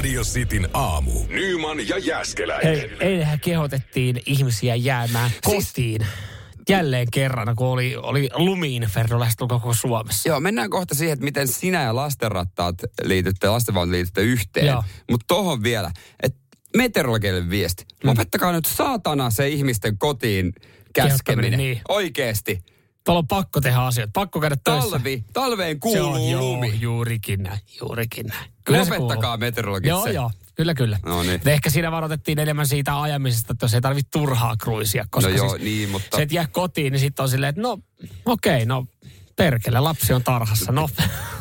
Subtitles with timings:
[0.00, 1.12] Radio Cityn aamu.
[1.28, 2.78] Nyman ja Jäskeläinen.
[2.78, 6.06] Hei, eilenhän kehotettiin ihmisiä jäämään kotiin.
[6.68, 10.28] Jälleen kerran, kun oli, oli lumiinferno lähestulkoon koko Suomessa.
[10.28, 14.66] Joo, mennään kohta siihen, että miten sinä ja lastenrattaat liitytte, lastenvaunut liitytte yhteen.
[14.66, 14.84] Joo.
[15.10, 15.90] Mutta tohon vielä,
[16.22, 16.38] että
[16.76, 17.84] meteorologille viesti.
[18.04, 20.52] Lopettakaa nyt saatana se ihmisten kotiin
[20.92, 21.58] käskeminen.
[21.58, 21.80] Niin.
[21.88, 22.58] Oikeesti.
[23.04, 24.90] Tuolla on pakko tehdä asioita, pakko käydä töissä.
[24.90, 26.78] Talvi, talveen Se on, kuuluu joo, lumi.
[26.80, 28.50] juurikin näin, juurikin näin.
[28.64, 29.38] Kyllä se Lopettakaa kuuluu.
[29.38, 30.10] meteorologit Joo, se.
[30.12, 30.98] joo, kyllä, kyllä.
[31.06, 31.40] No niin.
[31.46, 35.48] Ehkä siinä varoitettiin enemmän siitä ajamisesta, että jos ei tarvitse turhaa kruisia, koska No joo,
[35.48, 37.78] siis niin, mutta- se, että jää kotiin, niin sitten on silleen, että no
[38.26, 38.86] okei, okay, no
[39.44, 40.88] perkele, lapsi on tarhassa, no.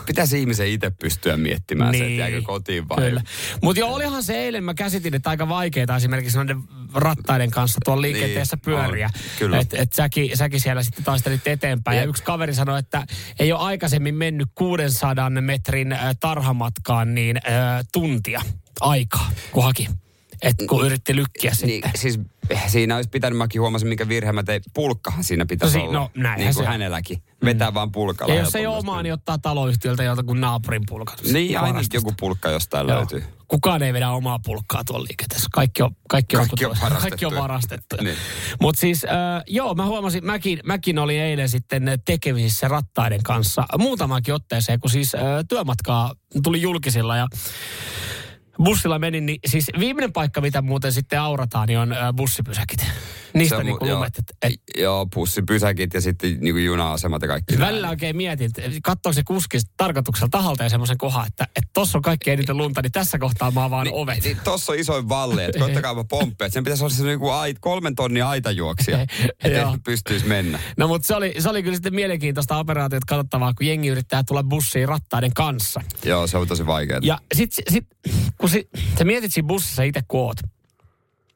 [0.05, 3.11] Pitäisi ihmisen itse pystyä miettimään se, että jääkö kotiin vai...
[3.11, 3.23] Niin.
[3.64, 8.02] Mutta joo, olihan se eilen, mä käsitin, että aika vaikeaa esimerkiksi noiden rattaiden kanssa tuolla
[8.02, 9.09] liikenteessä Niin, pyöriä.
[9.39, 9.59] kyllä.
[9.59, 11.95] Että et säkin, säkin siellä sitten taistelit eteenpäin.
[11.95, 12.09] Ja Jep.
[12.09, 13.05] yksi kaveri sanoi, että
[13.39, 18.42] ei ole aikaisemmin mennyt 600 metrin äh, tarhamatkaan niin äh, tuntia
[18.81, 19.88] aikaa, kun haki.
[20.41, 21.91] Et kun yritti lykkiä Niin, sitten.
[21.95, 24.61] siis eh, siinä olisi pitänyt, mäkin huomasin, mikä virhe mä tein.
[24.73, 25.99] Pulkkahan siinä pitäisi No si- olla.
[25.99, 27.23] no, näinhän niin kuin se hänelläkin.
[27.45, 28.33] Vetää vaan pulkalla.
[28.33, 31.21] Ja jos ei omaa, niin ottaa taloyhtiöltä kuin naapurin pulkat.
[31.23, 32.97] Niin, aina joku pulkka jostain Joo.
[32.97, 33.23] löytyy.
[33.47, 35.47] Kukaan ei vedä omaa pulkkaa tuolla liikenteessä.
[35.51, 37.27] Kaikki on, kaikki on, Kaikki on kaikki varastettu.
[37.27, 37.95] on varastettu.
[38.03, 38.15] Niin.
[38.61, 39.09] Mutta siis, äh,
[39.47, 45.15] joo, mä huomasin, mäkin, mäkin olin eilen sitten tekemisissä rattaiden kanssa muutamaankin otteeseen, kun siis
[45.15, 47.27] äh, työmatkaa tuli julkisilla ja
[48.63, 52.85] bussilla menin, niin siis viimeinen paikka, mitä muuten sitten aurataan, niin on äh, bussipysäkit.
[53.33, 53.97] Niistä Se niin mu- kuin joo.
[53.97, 57.59] lumet, että et, Joo, bussipysäkit ja sitten niin kuin juna-asemat ja kaikki.
[57.59, 61.98] välillä oikein mietin, että katsoako se kuski tarkoituksella tahalta ja semmoisen kohan, että että tossa
[61.98, 64.23] on kaikki eniten lunta, niin tässä kohtaa mä avaan ovet.
[64.23, 66.49] Niin, tossa on isoin valle, että koittakaapa pomppia.
[66.49, 68.99] Sen pitäisi olla se niinku ait, kolmen tonnin aitajuoksija,
[69.43, 70.59] että pystyisi mennä.
[70.77, 74.43] No mutta se oli, se oli kyllä sitten mielenkiintoista operaatiota katsottavaa, kun jengi yrittää tulla
[74.43, 75.82] bussiin rattaiden kanssa.
[76.05, 76.99] Joo, se on tosi vaikeaa.
[77.03, 77.87] Ja sit, sit
[78.37, 80.37] kun si, sä mietit siinä bussissa itse kun oot,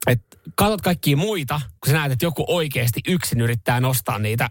[0.08, 4.50] että katsot kaikkia muita, kun sä näet, että joku oikeasti yksin yrittää nostaa niitä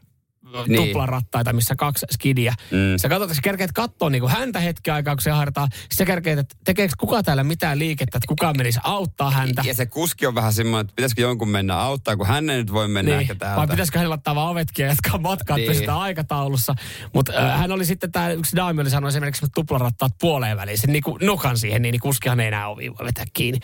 [0.67, 0.85] Niin.
[0.87, 2.55] tuplarattaita, missä kaksi skidiä.
[2.71, 2.79] Mm.
[2.97, 5.69] Sä katsot, että sä kerkeet katsoa niin häntä hetki aikaa, kun se hartaa.
[5.73, 9.63] Sitten sä kerkeet, että tekeekö kuka täällä mitään liikettä, että kukaan menisi auttaa häntä.
[9.67, 12.73] Ja se kuski on vähän semmoinen, että pitäisikö jonkun mennä auttaa, kun hän ei nyt
[12.73, 13.57] voi mennä ehkä Niin, täältä.
[13.57, 15.65] vai pitäisikö hänellä ottaa vaan ovetkin ja jatkaa matkaa, Niin.
[15.65, 16.75] että pysytään aikataulussa.
[17.15, 20.79] Mutta äh, hän oli sitten, tämä yksi daami oli sanonut esimerkiksi että tuplarattaat puoleen väliin,
[20.79, 23.61] sen niin nokan siihen, niin, niin kuskihan ei enää ovi voi vetää kiinni.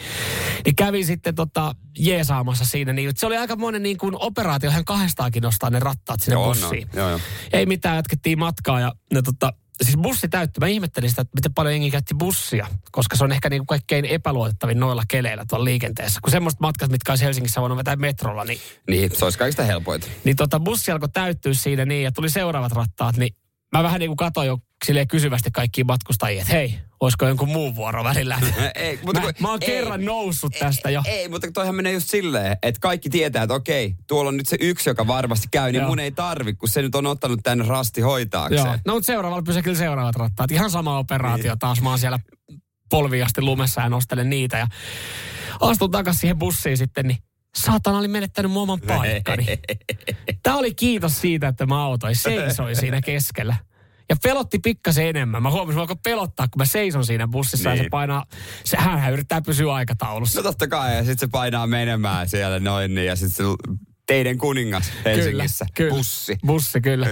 [0.65, 4.85] Niin kävi sitten tota, jeesaamassa siinä, niin se oli aika monen niin kuin operaatio, hän
[4.85, 6.78] kahdestaakin nostaa ne rattaat sinne Joo, on, bussiin.
[6.85, 6.99] On.
[6.99, 7.21] Joo, joo.
[7.53, 9.53] Ei mitään, jatkettiin matkaa ja ne tota,
[9.83, 10.61] siis bussi täyttyi.
[10.61, 13.67] Mä ihmettelin sitä, että miten paljon jengi käytti bussia, koska se on ehkä niin kuin
[13.67, 16.21] kaikkein epäluotettavin noilla keleillä tuolla liikenteessä.
[16.23, 20.07] Kun semmoiset matkat, mitkä olisi Helsingissä voinut vetää metrolla, niin Niin, se olisi kaikista helpoita.
[20.25, 23.37] niin tota bussi alkoi täyttyä siinä niin, ja tuli seuraavat rattaat, niin
[23.73, 27.77] mä vähän niin kuin katsoin jo silleen kysyvästi kaikkiin matkustajia, että hei, olisiko jonkun muun
[27.77, 28.39] vuoro välillä.
[28.75, 31.03] Ei, mä, kun- mä oon ei, kerran noussut tästä jo.
[31.07, 34.57] Ei, mutta toihan menee just silleen, että kaikki tietää, että okei, tuolla on nyt se
[34.61, 35.89] yksi, joka varmasti käy, niin Joo.
[35.89, 38.65] mun ei tarvi, kun se nyt on ottanut tänne rasti hoitaakseen.
[38.67, 38.77] Joo.
[38.87, 40.51] No mutta seuraavalla pysäkillä seuraavat rattaat.
[40.51, 41.59] Ihan sama operaatio Niin.
[41.59, 41.81] taas.
[41.83, 42.19] Mä oon siellä
[42.91, 44.59] polviasti lumessa ja nostelen niitä.
[44.59, 44.67] Ja
[45.61, 47.19] astun takaisin siihen bussiin sitten, niin
[47.57, 49.47] saatana oli menettänyt mun oman paikkani.
[50.43, 52.17] Tää oli kiitos siitä, että mä autoin.
[52.17, 53.57] Seisoin siinä keskellä.
[54.11, 55.43] Ja pelotti pikkasen enemmän.
[55.43, 57.75] Mä huomasin, että pelottaa, kun mä seison siinä bussissa niin.
[57.75, 57.91] ja se Niin.
[57.91, 58.25] painaa,
[58.65, 60.39] se, hän yrittää pysyä aikataulussa.
[60.39, 63.73] No totta kai, ja sitten se painaa menemään siellä noin, niin, ja sitten se
[64.07, 66.37] teidän kuningas Helsingissä, kyllä, bussi.
[66.47, 67.07] Bussi, kyllä.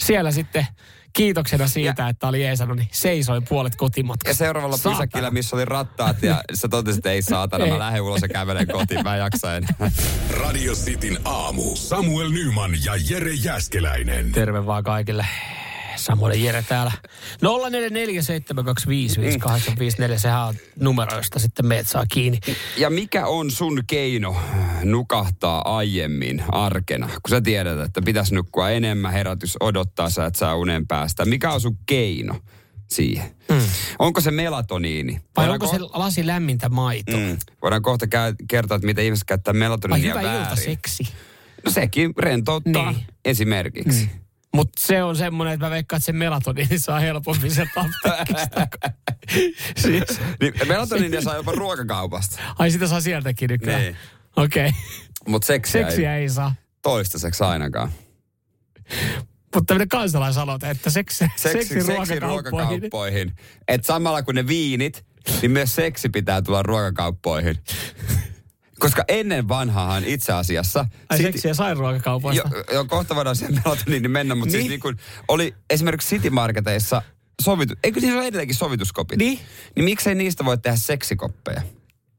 [0.00, 0.66] Siellä sitten
[1.12, 4.30] kiitoksena siitä, ja, että oli jeesannut, niin seisoin puolet kotimatkasta.
[4.30, 4.94] Ja seuraavalla Saatana.
[4.96, 7.70] pysäkillä, missä oli rattaat, ja sä totesit, että ei saatana, Ei.
[7.70, 9.70] mä lähden ulos ja kävelen kotiin, mä en jaksa enää.
[10.42, 11.76] Radio Cityn aamu.
[11.76, 14.32] Samuel Nyman ja Jere Jäskeläinen.
[14.32, 15.26] Terve vaan kaikille.
[15.96, 16.92] Samuel Jere täällä.
[17.44, 17.48] 0447255854,
[20.18, 22.38] sehän on numero, josta sitten meet saa kiinni.
[22.76, 24.36] Ja mikä on sun keino
[24.84, 27.06] nukahtaa aiemmin arkena?
[27.06, 31.24] Kun sä tiedät, että pitäisi nukkua enemmän, herätys odottaa, sä et saa unen päästä.
[31.24, 32.40] Mikä on sun keino
[32.90, 33.36] siihen?
[33.48, 33.60] Mm.
[33.98, 35.20] Onko se melatoniini?
[35.36, 37.18] Vai onko ko- se lasi lämmintä maitoa?
[37.20, 37.36] Mm.
[37.62, 40.42] Voidaan kohta käy- kertoa, että miten ihmiset käyttää Vai melatoniinia hyvä väärin.
[40.42, 41.04] iltaseksi?
[41.64, 43.04] No sekin rentouttaa Niin.
[43.24, 44.04] esimerkiksi.
[44.04, 44.10] Mm.
[44.56, 48.66] Mutta se on semmoinen, että mä veikkaan, että se melatoniini saa helpommin apteekista.
[49.82, 52.38] siis, Niin melatoniinia saa jopa ruokakaupasta.
[52.58, 53.80] ai sitä saa sieltäkin nykyään.
[53.82, 53.96] Niin.
[54.36, 54.68] Okei.
[54.68, 54.80] Okay.
[55.28, 56.54] Mut seksiä, Seksiä ei ei saa.
[56.82, 57.90] toistaiseksi ainakaan.
[59.54, 61.84] Mutta tämmöinen kansalaisaloite, että seksi, seksi, Seksi, seksi
[62.20, 62.50] ruokakauppoihin.
[62.52, 63.32] ruokakauppoihin.
[63.68, 65.04] Et samalla kuin ne viinit,
[65.42, 67.56] niin myös seksi pitää tulla ruokakauppoihin.
[68.78, 70.86] Koska ennen vanhaahan itse asiassa...
[71.10, 72.50] Ai City- seksiä sai ruokakaupoista.
[72.54, 74.52] Jo, jo kohta voidaan sen melatoniin mennä, mutta niin.
[74.52, 74.70] siis Niin.
[74.70, 74.96] niin kuin
[75.28, 77.02] oli esimerkiksi City Marketeissa
[77.42, 79.18] sovitu, eikö niissä ole edelleenkin sovituskopit?
[79.18, 79.38] Niin.
[79.76, 81.62] Niin miksei niistä voi tehdä seksikoppeja?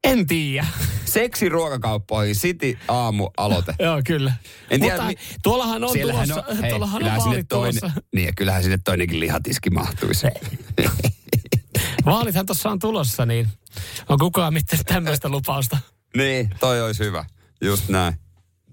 [0.04, 0.66] En tiedä.
[1.06, 3.76] Seksi ruokakauppoihin, City aamu aloite.
[3.84, 4.34] Joo, kyllä.
[4.70, 8.02] En tiedä, Mutta mi- tuollahan on Siellähän tulossa, hei, tuollahan on vaalit toinen, tulossa.
[8.16, 10.28] Niin, ja kyllähän sinne toinenkin lihatiski mahtuisi.
[12.06, 13.48] Vaalithan tuossa on tulossa, niin
[14.10, 15.78] on kukaan mitään tämmöistä lupausta.
[16.18, 17.26] Niin, toi olisi hyvä.
[17.62, 18.14] Just näin.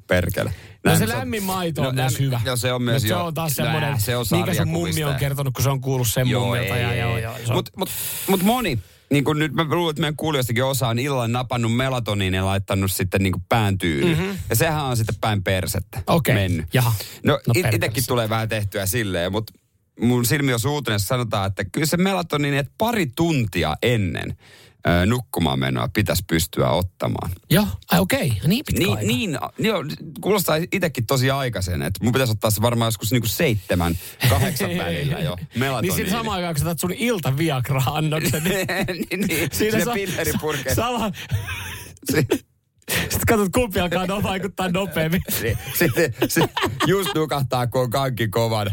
[0.06, 0.54] Perkele.
[0.84, 2.40] No se lämmin maito on No, myös hyvä.
[2.44, 5.04] Joo, se on myös se jo- on taas Nää, semmoinen, se on mikä sun mummi
[5.04, 6.76] on kertonut, kun se on kuullut sen mummilta.
[6.76, 7.90] ja, joo, joo, se on- Mutta mut,
[8.28, 8.78] mut moni,
[9.10, 12.92] niin kuin nyt mä luulen, että meidän kuulijoistakin osa on illan napannut melatoniin ja laittanut
[12.92, 13.76] sitten niin kuin pään.
[14.04, 14.38] Mm-hmm.
[14.50, 16.66] Ja sehän on sitten päin persettä Okei, mennyt.
[16.74, 16.94] jaha.
[17.24, 17.74] No, No no perkele.
[17.76, 19.52] itsekin tulee vähän tehtyä silleen, mutta
[20.00, 24.36] mun silmi on suutuneessa sanotaan, että kyllä se melatoniini, että pari tuntia ennen
[25.06, 27.30] nukkumaan menoa pitäisi pystyä ottamaan.
[27.50, 29.06] Joo, ai okei, niin pitkä Niin, aika.
[29.06, 29.84] niin joo,
[30.20, 33.98] kuulostaa itsekin tosi aikaisen, että mun pitäisi ottaa se varmaan joskus niinku seitsemän,
[34.28, 35.96] kahdeksan välillä jo, Niin melatoniini.
[35.96, 38.66] siinä samaan aikaan, kun sä otat sun ilta Viagra-annoksen, niin
[39.10, 40.76] niin, niin, siinä sa- pilleripurkeen.
[40.76, 41.10] Sama.
[42.12, 42.38] Sitten
[43.28, 45.22] katsot, kumpi alkaa no vaikuttaa nopeammin.
[45.78, 46.48] Sitten se
[46.86, 48.70] just nukahtaa, kun on kaikki kovan.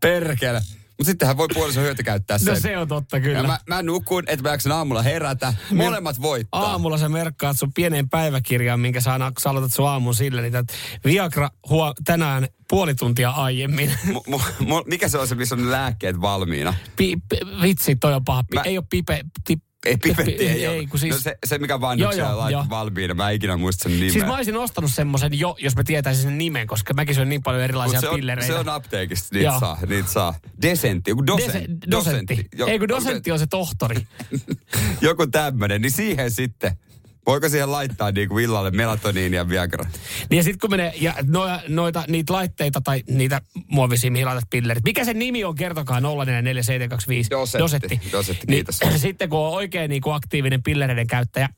[0.00, 0.60] Perkele.
[0.98, 2.54] Mutta sittenhän voi puolison hyötykäyttää sen.
[2.54, 3.42] No se on totta ja kyllä.
[3.42, 5.54] mä, mä nukun, että mä jaksan aamulla herätä.
[5.74, 6.70] Molemmat voittaa.
[6.70, 10.74] Aamulla sä merkkaat sun pieneen päiväkirjaan, minkä sä, sä aloitat sun aamun sille, niin että
[11.04, 13.92] Viagra huo, tänään puoli tuntia aiemmin.
[14.26, 16.74] Mu, mu, mikä se on se, missä on lääkkeet valmiina?
[16.96, 18.44] Pi, pi, vitsi, toi on paha.
[18.54, 19.20] Mä- ei ole pipe...
[19.44, 19.56] Ti,
[19.86, 20.86] Ei, pipetti ei, ei, ole.
[20.86, 21.14] kun siis...
[21.14, 22.66] no se, se, mikä vannuksella joo.
[22.70, 24.10] valmiina, mä en ikinä muista sen nimeä.
[24.10, 27.42] Siis mä olisin ostanut semmoisen jo, jos mä tietäisin sen nimen, koska mäkin syön niin
[27.42, 28.52] paljon erilaisia Mut se, on, pillereitä.
[28.52, 29.60] se on apteekista, niitä Joo.
[29.60, 30.34] saa, niitä saa.
[30.62, 32.46] Desentti, joku dosen, Dese- dosentti.
[32.58, 34.06] Jo- Ei kun dosentti on se tohtori.
[35.00, 36.76] Joku tämmönen, niin siihen sitten.
[37.26, 39.84] Voiko siihen laittaa niinku illalle melatoniinia ja Viagra?
[40.30, 44.50] Niin ja sitten kun menee, ja noita, noita, niitä laitteita tai niitä muovisia, mihin laitat
[44.50, 44.84] pillerit.
[44.84, 47.30] Mikä sen nimi on, kertokaa 044725.
[47.30, 48.00] Dosetti.
[48.12, 48.80] Dosetti, niin, kiitos.
[49.02, 51.48] Sitten kun on oikein niin kuin aktiivinen pillereiden käyttäjä,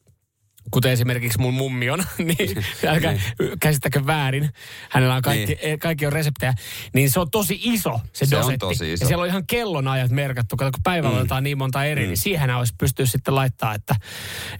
[0.70, 3.20] kuten esimerkiksi mun mummi on, niin älkää
[3.60, 4.50] käsittäkö väärin.
[4.90, 5.78] Hänellä on kaikki, niin.
[5.78, 6.54] kaikki on reseptejä.
[6.94, 8.58] Niin se on tosi iso se, Se on dosetti.
[8.58, 9.04] tosi iso.
[9.04, 10.56] Ja siellä on ihan kellonajat merkattu.
[10.56, 11.20] Kato, kun päivällä mm.
[11.20, 12.08] otetaan niin monta eri, mm.
[12.08, 13.96] niin siihen olisi pystyä sitten laittaa, että,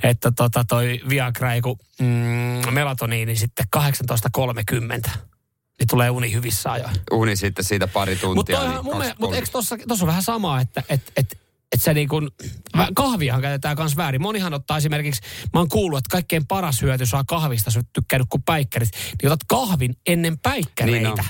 [0.03, 5.11] että tota toi Viagra, ei kun, mm, melatoniini sitten 18.30.
[5.79, 6.95] Niin tulee uni hyvissä ajoin.
[7.11, 8.35] Uni sitten siitä pari tuntia.
[8.35, 9.35] Mutta niin niin mut 2.30.
[9.35, 11.39] eikö tossa, tossa on vähän sama, että et, et,
[11.75, 12.29] et se niin kuin,
[12.95, 14.23] kahviahan käytetään myös väärin.
[14.23, 15.21] Monihan ottaa esimerkiksi,
[15.55, 18.89] mä oon kuullut, että kaikkein paras hyöty saa kahvista, sä oot tykkännyt kuin päikkärit,
[19.23, 20.99] niin otat kahvin ennen päikkäreitä.
[21.09, 21.25] Niin on.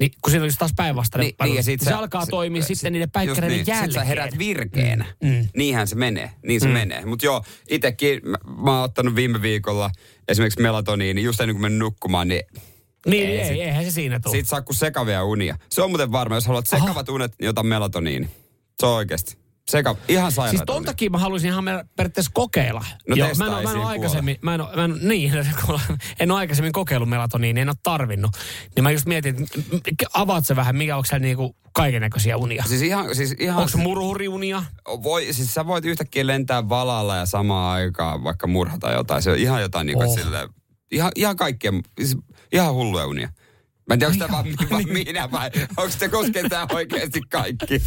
[0.00, 2.92] Niin, kun siinä olisi taas päinvastainen Niin, niin, ja sit se, alkaa toimia se- sitten
[2.92, 3.66] niiden päikkäreiden niin.
[3.66, 3.90] jälkeen.
[3.92, 5.04] Sit sä herät virkeenä.
[5.22, 5.28] Mm.
[5.28, 5.48] Mm.
[5.56, 6.30] Niinhän se menee.
[6.46, 6.72] Niin se mm.
[6.72, 7.04] menee.
[7.04, 9.90] Mutta joo, itekin mä, mä oon ottanut viime viikolla
[10.28, 12.42] esimerkiksi melatoniini, just ennen kuin menen nukkumaan, niin
[13.06, 14.32] Niin, Ei ei, sit- eihän se siinä tule.
[14.32, 15.58] siitä saa kuin sekavia unia.
[15.70, 18.28] Se on muuten varma, jos haluat sekavat unet, niin ota melatoniini.
[18.80, 19.45] Se on oikeasti.
[19.70, 21.64] Seka, ihan sairaat Siis ton takia mä haluaisin ihan
[21.96, 22.84] periaatteessa kokeilla.
[23.08, 25.32] No Joo, mä en, mä en ole aikaisemmin, mä en, mä en, niin,
[26.20, 28.30] en ole aikaisemmin kokeillut melatoniinia, en ole tarvinnut.
[28.76, 32.64] Niin mä just mietin, että avaat se vähän, mikä onko niinku kaiken näköisiä unia?
[32.68, 34.62] Siis ihan, siis ihan, Onko murhuriunia?
[35.02, 39.22] voi, siis sä voit yhtäkkiä lentää valalla ja samaan aikaan vaikka murhata jotain.
[39.22, 40.12] Se on ihan jotain niin kuin Oh.
[40.12, 40.18] oh.
[40.18, 40.48] silleen,
[40.90, 42.16] ihan, ihan kaikkea, siis
[42.52, 43.28] ihan hulluja unia.
[43.88, 47.82] Mä en tiedä, onko tämä vaan, vaan minä vai onko se koskee tää oikeasti kaikki.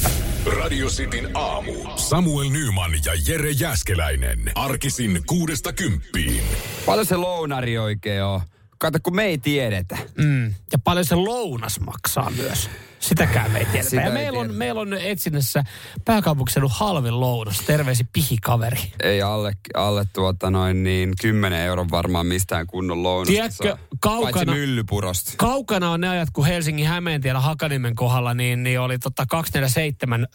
[0.59, 1.71] Radio Cityn aamu.
[1.95, 4.51] Samuel Nyman ja Jere Jäskeläinen.
[4.55, 6.43] Arkisin kuudesta kymppiin.
[6.85, 8.41] Paljon se lounari oikein on?
[8.79, 9.97] Kato, kun me ei tiedetä.
[10.17, 10.45] Mm.
[10.47, 12.69] Ja paljon se lounas maksaa myös.
[12.99, 13.89] Sitäkään me ei tiedetä.
[13.89, 14.57] Sitä ja ei meillä on, tiedetä.
[14.57, 15.63] meillä on etsinnässä
[16.05, 17.59] pääkaupunkiseudun halvin lounas.
[17.61, 18.79] Terveisi pihikaveri.
[19.03, 24.45] Ei alle, alle tuota noin niin 10 euron varmaan mistään kunnon lounasta Tiedätkö, kaukana- Paitsi
[24.45, 25.33] myllypurosta.
[25.37, 30.27] Kaukana on ne ajat, kun Helsingin Hämeentiellä Hakaniemen kohdalla, niin, niin oli tota 247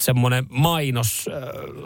[0.00, 1.34] semmoinen mainos äh,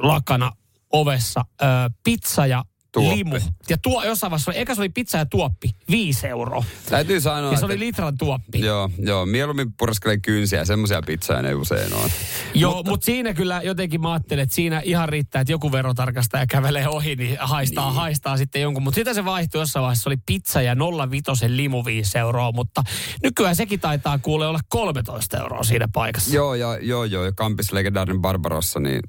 [0.02, 0.52] lakana
[0.92, 1.40] ovessa.
[1.62, 1.68] Äh,
[2.04, 2.64] pizza ja
[3.00, 3.16] Tuoppi.
[3.16, 3.36] limu.
[3.68, 6.64] Ja tuo, jossain vaiheessa eka se oli pizza ja tuoppi, viisi euroa.
[6.90, 7.66] Täytyy sanoa, Ja se että...
[7.66, 8.60] oli litran tuoppi.
[8.60, 12.10] Joo, joo, mieluummin purskelen kynsiä, semmoisia pizzoja ne usein on.
[12.54, 16.46] Joo, mutta mut siinä kyllä jotenkin mä ajattelin, että siinä ihan riittää, että joku verotarkastaja
[16.46, 17.96] kävelee ohi, niin haistaa, niin.
[17.96, 18.82] haistaa sitten jonkun.
[18.82, 20.76] Mutta sitä se vaihtui jossain vaiheessa, se oli pizza ja
[21.10, 22.82] 05 limu 5 euroa, mutta
[23.22, 26.34] nykyään sekin taitaa kuule olla 13 euroa siinä paikassa.
[26.34, 29.00] Joo, ja, joo, joo, ja Kampis legendaarinen Barbarossa, niin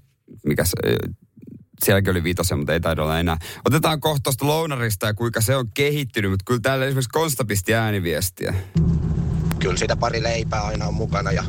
[0.46, 0.75] mikä se,
[1.86, 3.38] sielläkin oli viitosen, mutta ei taida olla enää.
[3.65, 7.74] Otetaan kohta tuosta lounarista ja kuinka se on kehittynyt, mutta kyllä täällä esimerkiksi Konsta pisti
[7.74, 8.53] ääniviestiä.
[9.60, 11.43] Kyllä sitä pari leipää aina on mukana ja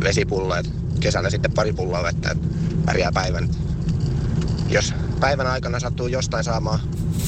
[0.00, 0.54] vesipullo.
[1.00, 2.46] Kesällä sitten pari pulloa vettä, että
[2.84, 3.48] pärjää päivän.
[4.68, 6.80] Jos päivän aikana sattuu jostain saamaan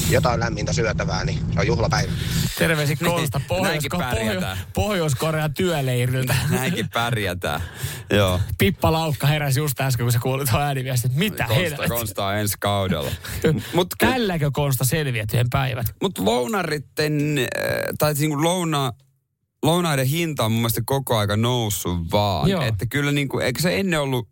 [0.09, 2.11] jotain lämmintä syötävää, niin se on juhlapäivä.
[2.57, 4.57] Terveisi Pohjois- Pohjois- pärjätään.
[4.73, 6.35] Pohjois-Korean työleiriltä.
[6.49, 7.61] Näinkin pärjätään.
[8.09, 8.39] Joo.
[8.57, 11.87] Pippa Laukka heräsi just äsken, kun se kuuli tuon ääniviestin, että mitä Konsta.
[11.87, 13.11] Konsta on ensi kaudella.
[13.73, 15.85] Mutta Tälläkö Konsta selviät yhden päivän?
[16.01, 17.45] mut lounaritten, äh,
[17.97, 18.93] tai niinku louna,
[19.63, 22.49] lounaiden hinta on mun mielestä koko aika noussut vaan.
[22.49, 22.61] Joo.
[22.61, 24.27] Että kyllä niinku, eikö se ennen ollut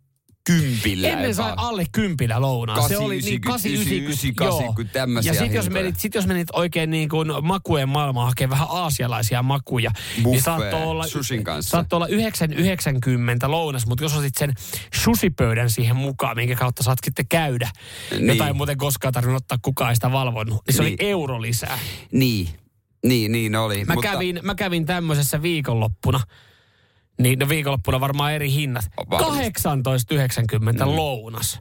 [0.46, 1.08] kympillä?
[1.08, 2.76] Ennen sai alle kympillä lounaa.
[2.76, 6.48] se 80, oli niin 90, 89, 90, tämmöisiä Ja sit jos, menit, sit jos menit
[6.52, 11.70] oikein niin kuin makujen maailmaan hakemaan vähän aasialaisia makuja, niin Buffet, saattoi olla, sushin kanssa.
[11.70, 14.52] saattoi olla 990 lounas, mutta jos otit sen
[14.94, 17.70] sushipöydän siihen mukaan, minkä kautta saat sitten käydä,
[18.10, 18.26] Niin.
[18.26, 20.96] jota ei muuten koskaan tarvinnut ottaa kukaan sitä valvonnut, niin se Niin.
[21.00, 21.78] oli euro lisää.
[22.12, 22.48] Niin,
[23.06, 23.84] niin, niin oli.
[23.84, 26.20] Mä, kävin, mä kävin tämmöisessä viikonloppuna,
[27.20, 28.84] niin no viikonloppuna varmaan eri hinnat.
[29.10, 29.68] Varmasti.
[30.54, 30.96] 18,90 mm.
[30.96, 31.60] lounas.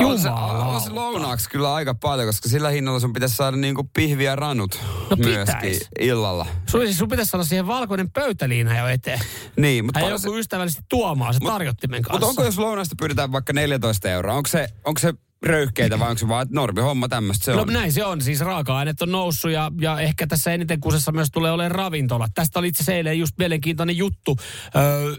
[0.00, 3.56] No, on se, on se lounaaksi kyllä aika paljon, koska sillä hinnalla sun pitäisi saada
[3.56, 5.88] niinku pihviä ranut No myöskin pitäis.
[6.00, 6.46] illalla.
[6.70, 9.20] Sun, siis sun pitäisi saada siihen valkoinen pöytäliina jo eteen.
[9.56, 12.12] Niin, mutta paljon joku ystävällisesti tuomaan se tarjottimen kanssa.
[12.12, 16.18] Mutta onko jos lounasta pyydetään vaikka 14 euroa, onko se, onko se röyhkeitä vai onko
[16.18, 17.72] se vaan, että normi homma tämmöistä se No on?
[17.72, 18.20] näin se on.
[18.22, 22.28] Siis raaka-aineet on noussut ja, ja ehkä tässä eniten kusessa myös tulee olemaan ravintola.
[22.34, 24.36] Tästä oli itse eilen just mielenkiintoinen juttu.
[24.76, 25.14] Öö,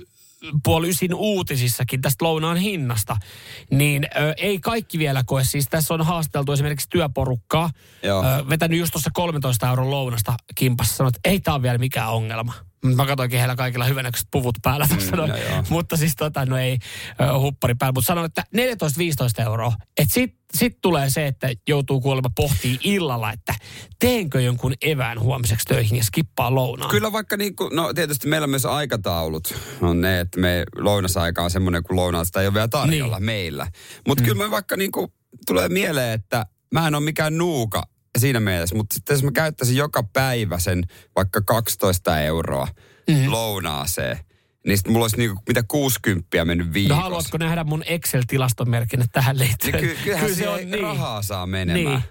[0.63, 3.17] puoli ysin uutisissakin tästä lounaan hinnasta,
[3.71, 5.43] niin ö, ei kaikki vielä koe.
[5.43, 7.69] Siis tässä on haasteltu esimerkiksi työporukkaa,
[8.03, 8.23] Joo.
[8.25, 12.09] ö, vetänyt just tuossa 13 euron lounasta kimpassa, sanoi, että ei tämä ole vielä mikään
[12.11, 12.53] ongelma.
[12.83, 15.29] Mä katsoinkin heillä kaikilla hyvänäköiset puvut päällä tuossa noin.
[15.31, 15.37] no.
[15.69, 16.77] Mutta siis tota, no ei
[17.21, 17.91] ö, huppari päällä.
[17.93, 18.43] Mutta sanon, että
[19.41, 19.73] 14-15 euroa.
[19.97, 23.55] Että sit, sit tulee se, että joutuu kuulemma pohtii illalla, että
[23.99, 26.91] teenkö jonkun evään huomiseksi töihin ja skippaa lounaan.
[26.91, 31.51] Kyllä vaikka niin kuin, no tietysti meillä myös aikataulut on ne, että me lounasaika on
[31.51, 33.25] semmoinen, kun lounasta ei ole vielä tarjolla Niin.
[33.25, 33.67] meillä.
[34.07, 34.27] Mutta mm.
[34.27, 35.07] kyllä mä vaikka niin kuin,
[35.47, 37.83] tulee mieleen, että mä en ole mikään nuuka
[38.19, 40.83] siinä mielessä, mutta sitten jos mä käyttäisin joka päivä sen
[41.15, 42.67] vaikka 12 euroa
[43.09, 43.31] mm.
[43.31, 44.19] lounaaseen,
[44.67, 47.01] niin sitten mulla olisi niinku, mitä 60 mennyt No viikossa.
[47.01, 49.73] haluatko nähdä mun Excel-tilastomerkinnät tähän liittyen?
[49.73, 51.85] Niin ky- kyllähän kyllä se on rahaa saa menemään.
[51.85, 52.03] Niin.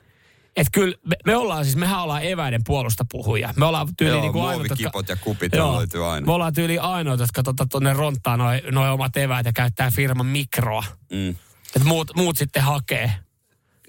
[0.57, 3.55] Et kyllä me, me, ollaan siis, mehän ollaan eväiden puolusta puhuja.
[3.57, 6.27] Me ollaan tyyli Joo, niin kuin ainoat, muovikipot ja kupit Joo, löytyy aina.
[6.27, 10.27] Me ollaan tyyli ainoat, jotka tota, tonne ronttaa noin noi omat eväät ja käyttää firman
[10.27, 10.85] mikroa.
[11.13, 11.29] Mm.
[11.77, 13.13] Et muut, muut sitten hakee.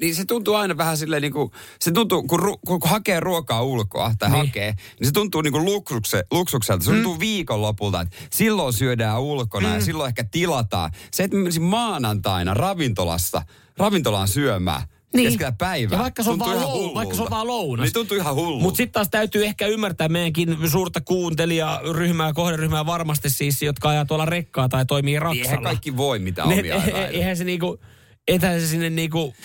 [0.01, 3.61] Niin se tuntuu aina vähän silleen niin kuin, se tuntuu, kun, ru, kun hakee ruokaa
[3.63, 4.45] ulkoa tai Niin.
[4.45, 6.83] hakee, niin se tuntuu niin kuin luksukse, luksukselta.
[6.85, 6.95] Se Mm.
[6.95, 9.73] tuntuu viikonlopulta, että silloin syödään ulkona mm.
[9.73, 10.91] ja silloin ehkä tilataan.
[11.11, 13.41] Se, että menisin maanantaina ravintolassa,
[13.77, 14.81] ravintolaan syömään
[15.15, 15.27] Niin.
[15.29, 15.95] keskellä päivää.
[15.97, 17.83] Ja vaikka se on vaan lou- vaikka se on vaan lounas.
[17.83, 18.59] Niin tuntuu ihan hullu.
[18.59, 24.25] Mutta sitten taas täytyy ehkä ymmärtää meidänkin suurta kuuntelijaryhmää, kohderyhmää varmasti siis, jotka ajaa tuolla
[24.25, 25.69] rekkaa tai toimii Niin eihän raksalla.
[25.69, 26.75] kaikki voi mitä omia
[27.11, 27.79] Eihän se niinku,
[28.27, 29.35] ethän se sinne niinku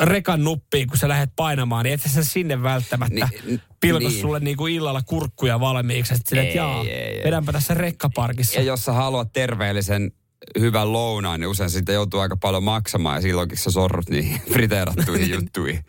[0.00, 4.20] rekan nuppiin, kun sä lähdet painamaan, niin ethän sä sinne välttämättä Niin, pilkos niin.
[4.20, 6.14] sulle niinku illalla kurkkuja valmiiksi.
[6.14, 7.24] Sitten silleen, että Ei, jaa, ei, ei.
[7.24, 8.58] vedänpä tässä rekkaparkissa.
[8.60, 10.12] Ja jos sä haluat terveellisen
[10.60, 15.30] hyvän lounaan, niin usein siitä joutuu aika paljon maksamaan ja silloinkin sä sorrut niihin friteerattuihin
[15.40, 15.84] juttuihin.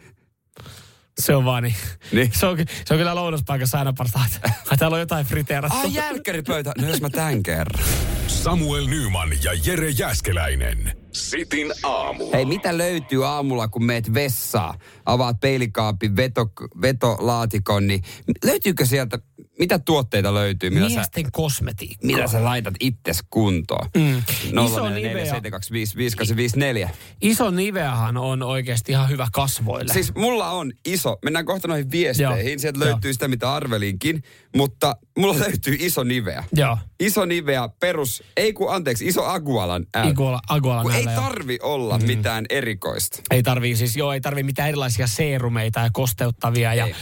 [1.20, 1.76] Se on vaan niin.
[2.12, 2.32] Niin.
[2.34, 5.78] Se, on, se on kyllä lounaspaikassa aina parasta, että täällä on jotain friteerattu.
[5.78, 6.72] Ai jälkkäripöytä.
[6.78, 7.86] No jos mä tän kerran.
[8.28, 10.99] Samuel Nyman ja Jere Jäskeläinen.
[11.12, 12.32] Sitin aamu.
[12.34, 14.74] Hei, mitä löytyy aamulla, kun meet vessaa?
[15.14, 16.52] Avaat peilikaapin, veto,
[16.82, 18.02] vetolaatikon, niin
[18.46, 19.20] löytyykö sieltä,
[19.60, 22.08] mitä tuotteita löytyy, millä sä, Miesten kosmetiikkaa.
[22.08, 23.90] millä sä laitat itses kuntoon?
[23.98, 24.02] Mm.
[24.02, 25.26] 044 Iso Nivea.
[25.26, 26.90] 725 5854.
[27.22, 29.94] Iso Niveahan on oikeasti ihan hyvä kasvoille.
[29.94, 32.60] Siis mulla on iso, mennään kohta noihin viesteihin, Joo.
[32.60, 32.86] sieltä Joo.
[32.86, 34.24] löytyy sitä, mitä arvelinkin,
[34.56, 36.44] mutta mulla löytyy iso niveä.
[36.56, 36.78] Joo.
[37.00, 40.10] Iso niveä perus, ei kun anteeksi, iso Agualan L.
[40.10, 41.14] Iguala, Aguala Kun ei joo.
[41.16, 42.06] tarvi olla mm.
[42.06, 43.22] mitään erikoista.
[43.32, 46.96] Ei tarvii siis, joo, ei tarvii mitään erilaisia seerumeita ja kosteuttavia ja Ei.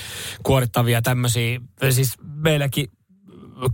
[0.44, 1.60] kuorittavia tämmöisiä.
[1.90, 2.92] Siis meilläkin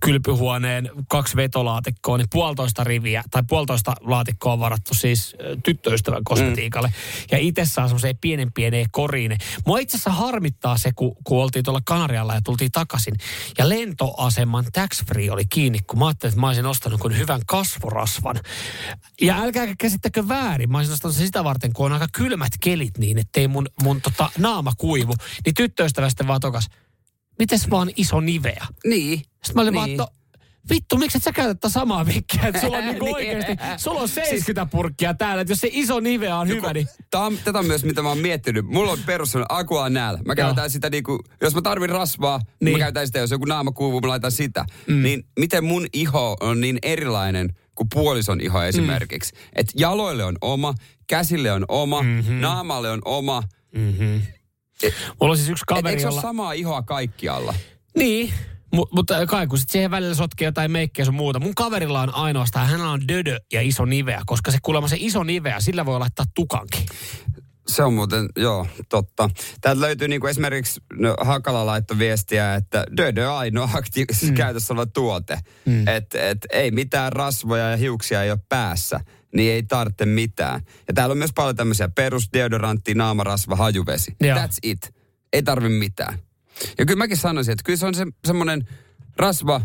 [0.01, 6.87] kylpyhuoneen kaksi vetolaatikkoa, niin puolitoista riviä tai puolitoista laatikkoa on varattu siis tyttöystävän kosmetiikalle.
[6.87, 6.93] Mm.
[7.31, 9.37] Ja itse saa semmoiseen pienen pieneen koriin.
[9.65, 13.15] Mua itse asiassa harmittaa se, kun, kun oltiin tuolla Kanarialla ja tultiin takaisin.
[13.57, 17.41] Ja lentoaseman tax free oli kiinni, kun mä ajattelin, että mä olisin ostanut kuin hyvän
[17.45, 18.39] kasvorasvan.
[19.21, 22.97] Ja älkää käsittäkö väärin, mä olisin ostanut sen sitä varten, kun on aika kylmät kelit
[22.97, 25.13] niin, ettei mun, mun tota, naama kuivu.
[25.45, 26.69] Niin tyttöystävästä vaan tokas,
[27.39, 28.65] mites vaan iso niveä?
[28.85, 29.19] Niin.
[29.19, 29.75] Sitten mä olin niin.
[29.79, 30.07] vaan, että no,
[30.69, 33.15] vittu, miksi et sä käytä tätä samaa vikkiä, että sulla on niinku Niin.
[33.15, 37.25] oikeasti, sulla on 70 purkkia täällä, että jos se iso nive on hyvä, niin Tämä
[37.25, 38.65] on, tätä on myös, mitä mä oon miettinyt.
[38.65, 40.17] Mulla on perus sellainen Aqua Nääl.
[40.25, 42.47] Mä käytän sitä niinku, jos mä tarvin rasvaa, niin.
[42.65, 42.77] Niin.
[42.77, 43.19] mä käytän sitä.
[43.19, 44.65] Jos joku naama kuivuu, mä laitan sitä.
[44.87, 45.01] Mm.
[45.03, 49.33] Niin miten mun iho on niin erilainen kuin puolison iho esimerkiksi.
[49.33, 49.39] Mm.
[49.55, 50.73] Että jaloille on oma,
[51.07, 52.35] käsille on oma, mm-hmm.
[52.35, 53.43] naamalle on oma.
[55.21, 56.21] Mulla on siis yksi kaveri, eikö se ole jolla...
[56.21, 57.53] samaa ihoa kaikkialla?
[57.97, 58.33] Niin,
[58.75, 61.39] Mu- mutta kai kun sit siihen välillä sotkee jotain meikkejä sun muuta.
[61.39, 65.23] Mun kaverilla on ainoastaan, hänellä on dödö ja iso niveä, koska se kuulemma se iso
[65.23, 66.85] niveä, sillä voi laittaa tukankin.
[67.67, 69.29] Se on muuten, joo, totta.
[69.61, 74.33] Täältä löytyy niinku esimerkiksi, no, Hakala laittoi viestiä, että Dödö ainoa aktiivisessa mm.
[74.33, 75.39] käytössä oleva tuote.
[75.65, 75.87] Mm.
[75.87, 78.99] Että et, ei mitään rasvoja ja hiuksia ei ole päässä,
[79.33, 80.61] niin ei tarvitse mitään.
[80.87, 84.15] Ja täällä on myös paljon tämmöisiä perusdeodorantti, naamarasva, hajuvesi.
[84.21, 84.37] Joo.
[84.37, 84.93] That's it.
[85.33, 86.19] Ei tarvi mitään.
[86.77, 88.67] Ja kyllä mäkin sanoisin, että kyllä se on se, semmoinen
[89.17, 89.61] rasva,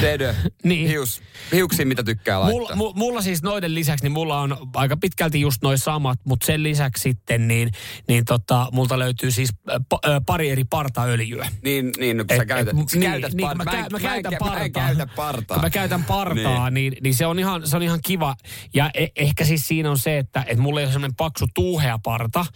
[0.00, 0.88] Dedö, Niin.
[0.88, 2.60] hius, hiuksia, mitä tykkää laittaa.
[2.60, 6.46] Mulla, mu, mulla siis noiden lisäksi, niin mulla on aika pitkälti just noin samat, mutta
[6.46, 7.70] sen lisäksi sitten, niin,
[8.08, 9.76] niin tota, multa löytyy siis äh,
[10.14, 11.48] äh, pari eri partaöljyä.
[11.64, 13.72] Niin, niin no, kun sä Et- käytät, et- sä niin, käytät niin, par- kun mä,
[13.72, 14.86] mä mä mä käytän kä- Mä en partaa.
[14.86, 15.54] käytä partaa.
[15.56, 18.36] Kun mä käytän partaa, niin, niin, se, on ihan, se on ihan kiva.
[18.74, 21.98] Ja e- ehkä siis siinä on se, että et mulla ei ole semmoinen paksu tuuhea
[22.04, 22.46] parta,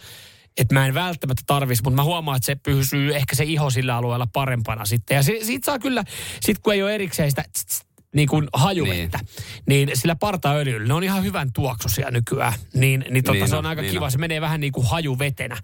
[0.57, 3.95] että mä en välttämättä tarvisi, mutta mä huomaan, että se pysyy ehkä se iho sillä
[3.95, 5.15] alueella parempana sitten.
[5.15, 6.03] Ja se, siitä saa kyllä,
[6.41, 9.19] sit kun ei ole erikseen sitä tss, tss, niin kuin hajuvettä,
[9.65, 9.87] niin.
[9.87, 12.53] niin sillä partaöljyllä, ne on ihan hyvän tuoksuisia nykyään.
[12.73, 14.11] Niin, niin, tota, Niin se on, on aika niin kiva, on.
[14.11, 15.57] se menee vähän niin kuin hajuvetenä.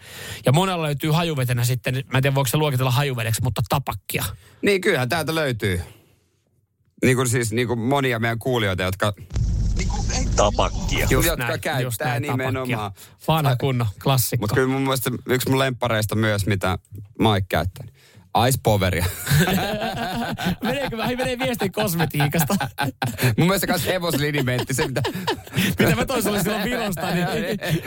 [0.46, 4.24] Ja monella löytyy hajuvetenä sitten, mä en tiedä voiko se luokitella hajuvedeksi, mutta tapakkia.
[4.62, 5.82] Niin, kyllähän täältä löytyy.
[7.04, 9.14] Niin kuin siis niin kuin monia meidän kuulijoita, jotka,
[10.40, 11.08] Tapakkia.
[11.10, 12.92] just jotka käyttää just näin, nimenomaan.
[13.28, 14.44] Vanha kunno, klassikko.
[14.44, 16.78] Mutta kyllä mun mielestä yksi mun lemppareista myös, mitä
[17.20, 17.88] Mike käyttää.
[18.48, 19.06] Ice Poweria.
[20.64, 22.56] Meneekö vähän, menee viestin kosmetiikasta.
[23.38, 25.02] mun mielestä kans hevoslinimentti, se mitä...
[25.80, 27.26] Mitä mä toin sulle silloin Virosta, niin...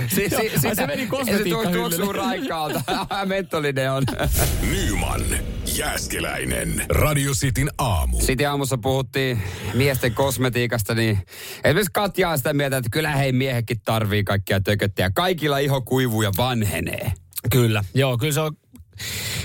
[0.09, 0.29] si,
[0.61, 2.83] si, ai se meni Se tuo- tuoksuu raikkaalta.
[3.27, 4.05] Mentolinen on.
[4.71, 5.23] Nyman,
[5.77, 6.85] Jääskeläinen.
[6.89, 8.21] Radio Cityn aamu.
[8.21, 9.43] Sitten aamussa puhuttiin
[9.75, 11.19] miesten kosmetiikasta, niin
[11.65, 15.11] esimerkiksi Katja on sitä mieltä, että kyllä hei miehekin tarvii kaikkia tököttiä.
[15.15, 17.13] Kaikilla iho kuivuu ja vanhenee.
[17.51, 18.57] Kyllä, joo, kyllä se on...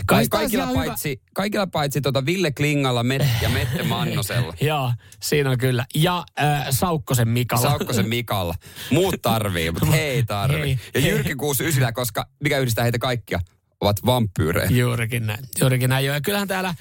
[0.05, 4.53] Kai kaikilla, hyvä- paitsi, kaikilla paitsi tota Ville Klingalla Met, ja Mette Mannosella.
[4.61, 5.85] Joo, siinä on kyllä.
[5.95, 7.69] Ja äh, Saukkosen Mikalla.
[7.69, 8.55] Saukkosen Mikalla.
[8.91, 10.61] Muut tarvii, mutta he ei tarvii.
[10.61, 11.09] Hei, ja hei.
[11.11, 13.39] Jyrki 69, koska mikä yhdistää heitä kaikkia,
[13.81, 14.69] ovat vampyyrejä.
[14.69, 16.05] Juurikin näin, juurikin näin.
[16.05, 16.75] Ja kyllähän täällä,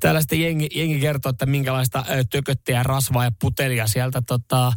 [0.00, 4.72] täällä sitten jengi, jengi kertoo, että minkälaista tököttiä, rasvaa ja putelia sieltä tota,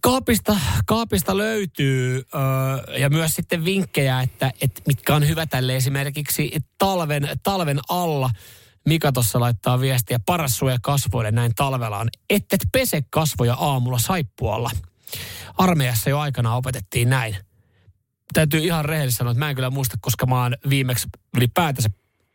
[0.00, 2.16] kaapista, kaapista löytyy.
[2.34, 8.30] Ö, ja myös sitten vinkkejä, että, että mitkä on hyvä tälle esimerkiksi talven, talven alla.
[8.86, 13.98] Mika tuossa laittaa viestiä, paras suoja kasvoille näin talvella on, että et pese kasvoja aamulla
[13.98, 14.70] saippualla.
[15.58, 17.36] Armeijassa jo aikana opetettiin näin
[18.32, 21.90] täytyy ihan rehellisesti sanoa, että mä en kyllä muista, koska mä oon viimeksi ylipäätänsä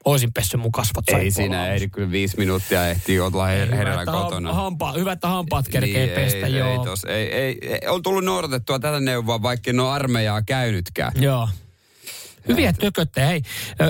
[0.05, 4.53] oisin pessy mun kasvot Ei siinä ehdi kyllä viisi minuuttia ehtii olla her- ham- kotona.
[4.53, 6.71] Hampa, hyvä, että hampaat kerkee Niin, pestä, ei, joo.
[6.71, 11.11] Ei, tos, ei, ei, ei, on tullut noudatettua tätä neuvoa, vaikka en ole armeijaa käynytkään.
[11.15, 11.49] Joo.
[12.47, 13.27] Hyviä tököttejä.
[13.27, 13.41] Hei,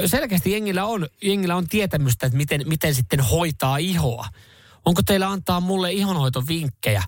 [0.05, 4.25] selkeästi jengillä on, jengillä on tietämystä, että miten, miten sitten hoitaa ihoa.
[4.85, 7.03] Onko teillä antaa mulle ihonhoitovinkkejä?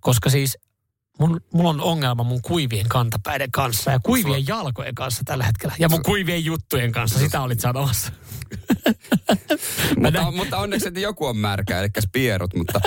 [0.00, 0.58] Koska siis
[1.18, 5.74] mun, mulla on ongelma mun kuivien kantapäiden kanssa ja kuivien jalkojen kanssa tällä hetkellä.
[5.78, 8.12] Ja mun kuivien juttujen kanssa, sitä olit sanomassa.
[10.02, 12.80] Mutta, mutta onneksi, että joku on märkä, eli spierut, mutta...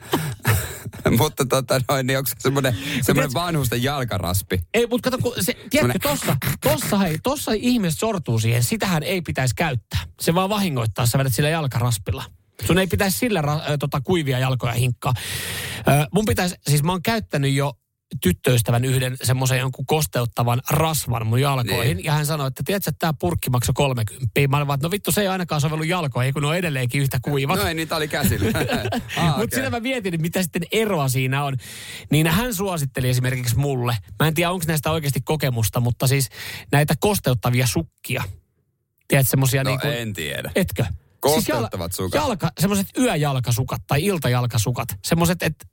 [1.18, 4.60] mutta tota noin, niin onko se semmoinen, semmoinen vanhusten jalkaraspi?
[4.74, 9.22] Ei, mutta kato, kun se, tiedätkö, tossa, tossa, hei, tossa ihmiset sortuu siihen, sitähän ei
[9.22, 10.00] pitäisi käyttää.
[10.20, 12.24] Se vaan vahingoittaa, sä vedät sillä jalkaraspilla.
[12.66, 15.12] Sun ei pitäisi sillä ra, tota, kuivia jalkoja hinkkaa.
[15.88, 17.72] Ö, mun pitäisi, siis mä oon käyttänyt jo
[18.20, 21.96] tyttöystävän yhden semmoisen jonkun kosteuttavan rasvan mun jalkoihin.
[21.96, 22.04] Niin.
[22.04, 24.30] Ja hän sanoi, että tiedätkö, että tämä purkki maksoi 30.
[24.48, 27.00] Mä olin vaan, että no vittu, se ei ainakaan sovellu jalkoihin, kun ne on edelleenkin
[27.00, 27.58] yhtä kuivat.
[27.58, 28.48] No ei, niitä oli käsillä.
[29.16, 29.46] ah, Mutta okay.
[29.50, 31.56] sitä mä mietin, mitä sitten eroa siinä on.
[32.10, 36.28] Niin hän suositteli esimerkiksi mulle, mä en tiedä onko näistä oikeasti kokemusta, mutta siis
[36.72, 38.24] näitä kosteuttavia sukkia.
[39.08, 39.86] Tiedätkö semmosia No niinku...
[39.86, 40.50] en tiedä.
[40.54, 40.84] Etkö?
[41.32, 42.22] Kosteuttavat sukat.
[42.22, 44.88] Jalka, semmoiset yöjalkasukat tai iltajalkasukat.
[45.04, 45.66] Semmoiset, että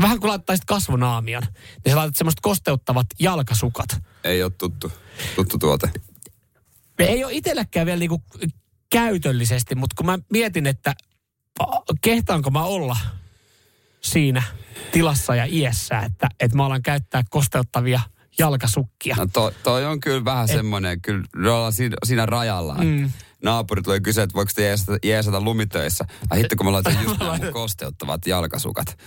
[0.00, 1.42] vähän kuin laittaisit kasvonaamion,
[1.84, 3.88] niin sä laitat semmoiset kosteuttavat jalkasukat.
[4.24, 4.92] Ei ole tuttu,
[5.36, 5.90] tuttu tuote.
[6.98, 8.22] Ei ole itselläkään vielä niinku
[8.90, 10.94] käytöllisesti, mutta kun mä mietin, että
[12.00, 12.96] kehtaanko mä olla
[14.00, 14.42] siinä
[14.92, 18.00] tilassa ja iässä, että, että mä alan käyttää kosteuttavia
[18.38, 19.16] jalkasukkia.
[19.18, 21.24] No to, toi on kyllä vähän semmoinen, kyllä
[21.70, 22.74] siinä, siinä rajalla.
[22.74, 23.10] Mm.
[23.44, 26.04] Naapuri tuli kysyä, että voiko te jeesata, jeesata lumitöissä.
[26.30, 28.98] Ai hitto, kun mä laitan just nämä mun kosteuttavat jalkasukat.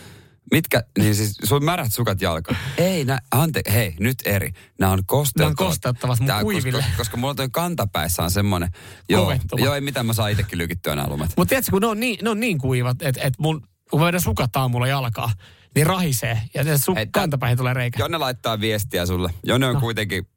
[0.52, 2.56] Mitkä, niin siis sun märät sukat jalka.
[2.78, 4.50] Ei, nä, ante, hei, nyt eri.
[4.80, 5.58] Nämä on kosteuttavat.
[5.60, 6.82] Nämä on kosteuttavat mun Tää, kuiville.
[6.82, 8.70] Koska, koska mulla toi kantapäissä on semmonen,
[9.10, 9.66] joo, Kovettuma.
[9.66, 11.32] joo, ei mitään, mä saan itsekin lykittyä nämä lumet.
[11.38, 14.06] Mutta tiedätkö, kun ne on niin, ne on niin kuivat, että et mun, kun mä
[14.06, 15.32] vedän sukat aamulla jalkaa,
[15.76, 16.42] niin rahisee.
[16.54, 18.00] Ja se su- Hei, tää- kantapäihin tulee reikä.
[18.04, 19.30] Jonne laittaa viestiä sulle.
[19.44, 19.80] Jonne on No.
[19.80, 20.28] kuitenkin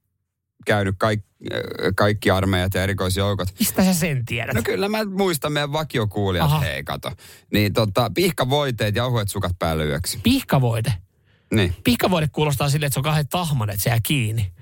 [0.66, 1.24] käynyt kaik,
[1.96, 3.48] kaikki armeijat ja erikoisjoukot.
[3.58, 4.54] Mistä sä sen tiedät?
[4.54, 6.60] No kyllä mä muistan meidän vakiokuulijat, Aha.
[6.60, 7.12] hei kato.
[7.52, 10.20] Niin tota, pihkavoiteet, jauhuet sukat päälle yöksi.
[10.22, 10.94] Pihkavoide.
[11.54, 11.74] Niin.
[11.84, 14.52] Pihkavoide kuulostaa silleen, että se on kahden tahman, että se jää kiinni.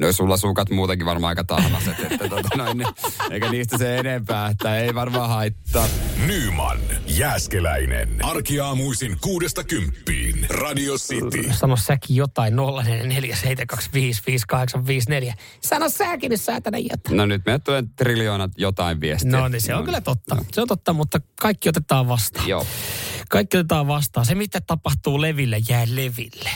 [0.00, 2.88] No sulla sukat muutenkin varmaan aika tahmaset, että tota noin, niin,
[3.30, 5.86] eikä niistä se enempää, että ei varmaan haittaa.
[6.26, 8.24] Nyman, Jääskeläinen.
[8.24, 10.46] Arkiaamuisin kuudesta kymppiin.
[10.50, 11.52] Radio City.
[11.52, 12.56] Sano säkin jotain 0447255854.
[15.60, 17.16] Sano säkin nyt säätänä jotain.
[17.16, 19.30] No nyt meille tulee triljoonat jotain viestiä.
[19.30, 20.44] No niin, se on kyllä totta.
[20.52, 22.48] Se on totta, mutta kaikki otetaan vastaan.
[22.48, 22.66] Joo.
[23.30, 24.26] Kaikki otetaan vastaan.
[24.26, 26.50] Se, mitä tapahtuu leville, jää leville.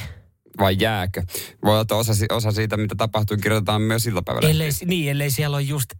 [0.58, 1.22] Vai jääkö?
[1.64, 4.48] Voi olla, että osa, osa siitä, mitä tapahtuu, kirjoitetaan myös iltapäivällä.
[4.48, 5.90] Ellei, niin, ellei siellä ole just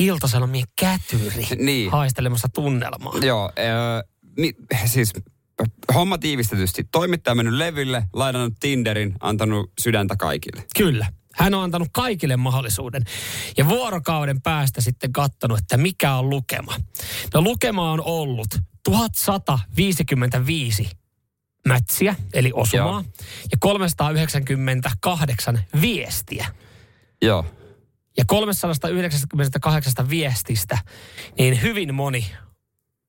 [0.00, 1.90] iltasanomien kätyri Niin.
[1.90, 3.12] haistelemassa tunnelmaa.
[3.22, 4.02] Joo, äh,
[4.38, 4.52] mi,
[4.86, 5.12] siis
[5.94, 6.84] homma tiivistetysti.
[6.92, 10.64] Toimittaja mennyt levylle, lainannut Tinderin, antanut sydäntä kaikille.
[10.76, 11.06] Kyllä.
[11.34, 13.02] Hän on antanut kaikille mahdollisuuden.
[13.56, 16.74] Ja vuorokauden päästä sitten katsonut, että mikä on lukema.
[17.34, 18.46] No lukema on ollut
[18.84, 20.90] 1155
[21.68, 23.04] mätsiä, eli osumaa, Joo.
[23.50, 26.46] ja 398 viestiä.
[27.22, 27.44] Joo.
[28.18, 30.78] Ja 398 viestistä,
[31.38, 32.26] niin hyvin moni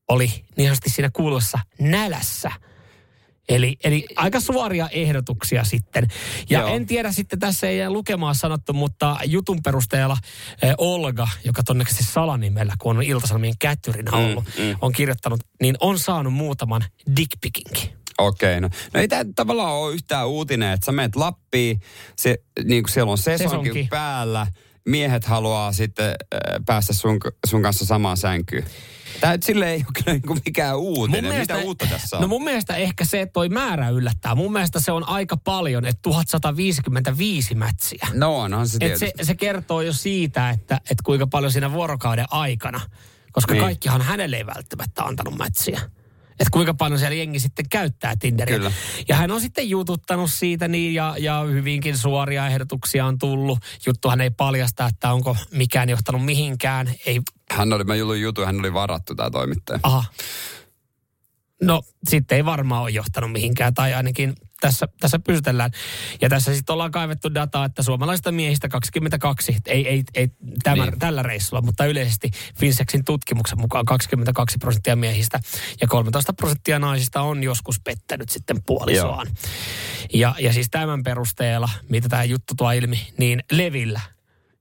[0.07, 2.51] oli niin sanotusti siinä kuuluessa nälässä.
[3.49, 6.07] Eli, eli aika suoria ehdotuksia sitten.
[6.49, 6.75] Ja Joo.
[6.75, 10.17] en tiedä sitten, tässä ei lukemaan sanottu, mutta jutun perusteella
[10.61, 14.75] eh, Olga, joka todennäköisesti salanimellä, kun on Ilta-Sanomien kätyrinä ollut, mm, mm.
[14.81, 16.81] on kirjoittanut, niin on saanut muutaman
[17.15, 18.00] dickpikinkin.
[18.27, 21.81] Okei, no, no ei tämä tavallaan ole yhtään uutinen, että sä menet Lappiin,
[22.15, 23.87] se, niin kuin siellä on sesonkin Sesonki.
[23.89, 24.47] päällä,
[24.85, 28.65] miehet haluaa sitten äh, päästä sun, sun kanssa samaan sänkyyn.
[29.19, 31.39] Tämä nyt sille ei ole kyllä niin mikään uutinen.
[31.39, 32.21] Mitä uutta tässä on?
[32.21, 34.35] No mun mielestä ehkä se, että toi määrä yllättää.
[34.35, 38.07] Mun mielestä se on aika paljon, että 1155 mätsiä.
[38.13, 39.05] no onhan se Et tietysti.
[39.17, 42.81] se, se kertoo jo siitä, että, että kuinka paljon siinä vuorokauden aikana,
[43.31, 43.63] koska niin.
[43.63, 45.81] kaikkihan hänelle ei välttämättä antanut mätsiä.
[46.41, 48.57] Että kuinka paljon siellä jengi sitten käyttää Tinderiä.
[48.57, 48.71] Kyllä.
[49.09, 53.59] Ja hän on sitten jututtanut siitä niin ja, ja hyvinkin suoria ehdotuksia on tullut.
[53.85, 56.93] Juttuhan ei paljasta, että onko mikään johtanut mihinkään.
[57.05, 59.79] Ei, Hän oli, mä julun jutu, hän oli varattu tämä toimittaja.
[59.83, 60.03] aha.
[61.61, 65.71] No sitten ei varmaan ole johtanut mihinkään tai ainakin tässä, tässä pysytellään.
[66.21, 70.27] Ja tässä sitten ollaan kaivettu dataa, että suomalaisista miehistä 22, ei, ei, ei
[70.63, 70.99] tämän, Niin.
[70.99, 75.39] tällä reissulla, mutta yleisesti Finsexin tutkimuksen mukaan 22 prosenttia miehistä
[75.81, 79.27] ja 13 prosenttia naisista on joskus pettänyt sitten puolisoaan.
[80.13, 84.01] Ja, ja siis tämän perusteella, mitä tämä juttu tuo ilmi, niin Levillä.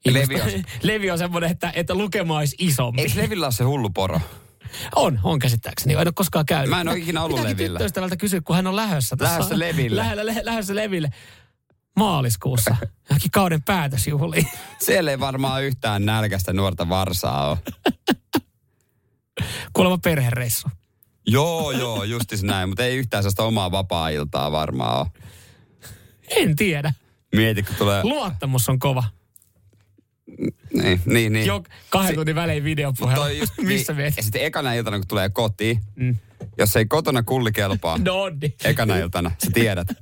[0.05, 3.03] Levi on- Levi on semmoinen, että, että lukema olisi isompi.
[3.03, 4.21] Eikö Levillä ole se hullu poro?
[4.97, 5.93] On, on käsittääkseni.
[5.95, 6.71] En ole koskaan käynyt.
[6.71, 7.79] Mä en ole ikinä ollut Pitääkin Levillä.
[7.79, 9.17] tyttöystävältä kysyä, kun hän on lähdössä.
[9.17, 9.97] Tässä, Lähdössä Leville.
[10.01, 11.11] Lähdö, lä, lähdössä Leville
[11.97, 12.77] maaliskuussa.
[13.11, 14.49] Johonkin kauden päätösjuhliin.
[14.79, 17.59] Siellä ei varmaan yhtään nälkästä nuorta varsaa ole.
[19.73, 20.69] Kuulemma perhereissu.
[21.27, 25.07] Joo, joo, justis näin, mutta ei yhtään sellaista omaa vapaa-iltaa varmaan ole.
[26.31, 26.93] En tiedä.
[27.35, 28.03] Mieti, kun tulee...
[28.05, 29.05] Luottamus on kova.
[30.73, 31.47] Niin, niin, niin.
[31.47, 33.27] Jo kahden tunnin välein videopuhelu.
[33.27, 34.13] just, Missä niin?
[34.17, 36.17] Ja sitten ekana iltana, kun tulee kotiin, mm.
[36.59, 38.55] jos ei kotona kulli kelpaa, No niin.
[38.65, 39.89] ekana iltana, sä tiedät.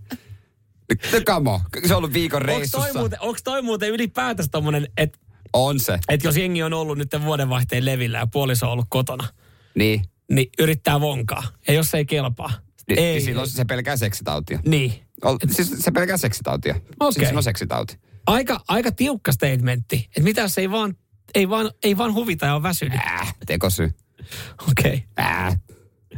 [1.13, 2.79] No come on, se on ollut viikon Onko reissussa.
[2.79, 5.19] toi, muuten, toi muuten ylipäätänsä tommonen, että
[5.53, 9.29] On se, et jos jengi on ollut nyt vuodenvaihteen levillä ja puoliso on ollut kotona,
[9.75, 10.03] niin.
[10.31, 11.43] niin yrittää vonkaa.
[11.69, 12.53] Ja jos ei kelpaa,
[12.89, 13.13] Niin, ei.
[13.13, 14.61] niin silloin se pelkää seksitautia.
[14.67, 14.93] Niin.
[15.25, 16.75] Ol, siis se pelkää seksitautia.
[17.01, 17.25] Okei.
[17.25, 17.97] Siis on seksitauti.
[18.29, 19.97] Aika, aika tiukka statementti.
[20.07, 20.95] Että mitä jos ei vaan,
[21.35, 22.99] ei vaan, ei vaan huvita ja on väsynyt.
[22.99, 23.95] Äh, tekosy.
[24.71, 25.05] Okei.
[25.13, 25.27] Okay.
[25.27, 25.61] Äh,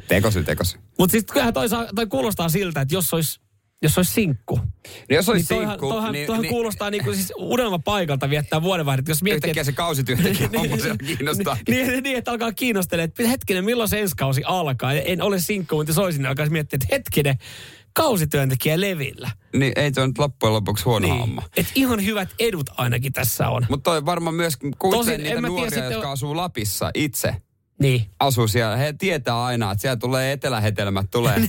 [0.09, 0.79] tekosy, tekosy.
[0.99, 3.40] Mutta sitten kyllähän toi, saa- toi kuulostaa siltä, että jos olisi
[3.83, 4.57] jos olisi sinkku,
[5.09, 8.31] Niin jos olisi niin toihan, sinkku, toihan, niin, toihan niin, kuulostaa niinku siis unelma paikalta
[8.31, 9.11] viettää vuodenvaihdetta.
[9.11, 11.57] Jos miettii, yhtäkkiä se kausityöntekijä homma siellä kiinnostaa.
[11.68, 14.92] niin, niin, niin, että alkaa kiinnostella, että hetkinen, milloin se ensi kausi alkaa.
[14.92, 17.38] En ole sinkku, mutta soisin, niin alkaisi miettiä, että hetkinen,
[17.92, 19.31] kausityöntekijä levillä.
[19.57, 21.20] Niin ei se on nyt loppujen lopuksi huono niin.
[21.20, 21.42] homma.
[21.57, 23.66] Et ihan hyvät edut ainakin tässä on.
[23.68, 27.37] Mutta toi varmaan myös en niitä tiedä nuoria, sitten- jotka asuu Lapissa itse.
[27.81, 28.07] Niin.
[28.20, 28.76] Asuu siellä.
[28.76, 31.37] He tietää aina, että siellä tulee etelähetelmät tulee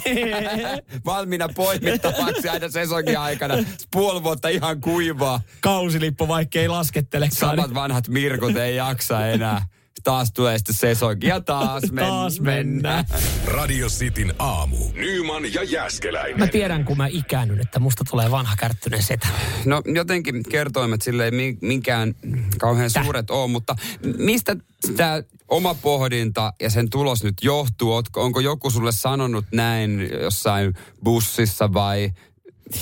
[1.05, 3.55] valmiina poimittavaksi aina sesonkin aikana.
[3.91, 5.41] Puoli vuotta ihan kuivaa.
[5.61, 7.55] Kausilippu, vaikka ei laskettelekaan.
[7.57, 9.65] Samat vanhat mirkut ei jaksa enää.
[10.03, 12.09] Taas tulee sitten sesonkin ja taas mennään.
[12.11, 13.05] Taas mennään.
[13.45, 14.77] Radio Cityn aamu.
[14.93, 16.39] Nyman ja Jäskeläinen.
[16.39, 19.27] Mä tiedän, kun mä ikäännyn, että musta tulee vanha kärttyinen setä.
[19.65, 22.13] No jotenkin kertoimet sille ei mi- minkään
[22.59, 23.03] kauhean Täh.
[23.03, 23.75] suuret ole, mutta
[24.17, 24.55] mistä
[24.97, 28.03] tämä oma pohdinta ja sen tulos nyt johtuu?
[28.15, 30.73] Onko joku sulle sanonut näin jossain
[31.03, 32.11] bussissa vai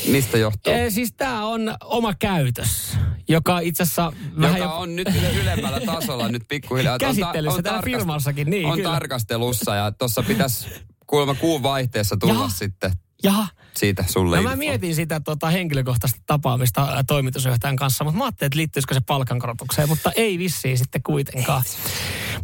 [0.07, 0.73] mistä johtuu?
[0.73, 2.97] E, siis tää on oma käytös,
[3.29, 6.93] joka itse asiassa vähän Joka jo- on nyt yle- ylemmällä tasolla nyt pikkuhiljaa.
[6.93, 8.89] On ta- Käsittelyssä täällä firmassakin, niin, On kyllä.
[8.91, 10.67] tarkastelussa ja tuossa pitäisi
[11.07, 12.49] kuulemma kuun vaihteessa tulla Jaha.
[12.49, 12.91] sitten
[13.23, 13.47] Jaha.
[13.77, 14.37] siitä sulle.
[14.37, 18.99] No mä mietin sitä tota, henkilökohtaista tapaamista toimitusjohtajan kanssa, mutta mä ajattelin, että liittyisikö se
[19.07, 21.63] palkankorotukseen, mutta ei vissiin sitten kuitenkaan.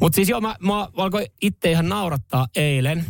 [0.01, 3.05] Mutta siis joo, mä, mä alkoin itse ihan naurattaa eilen,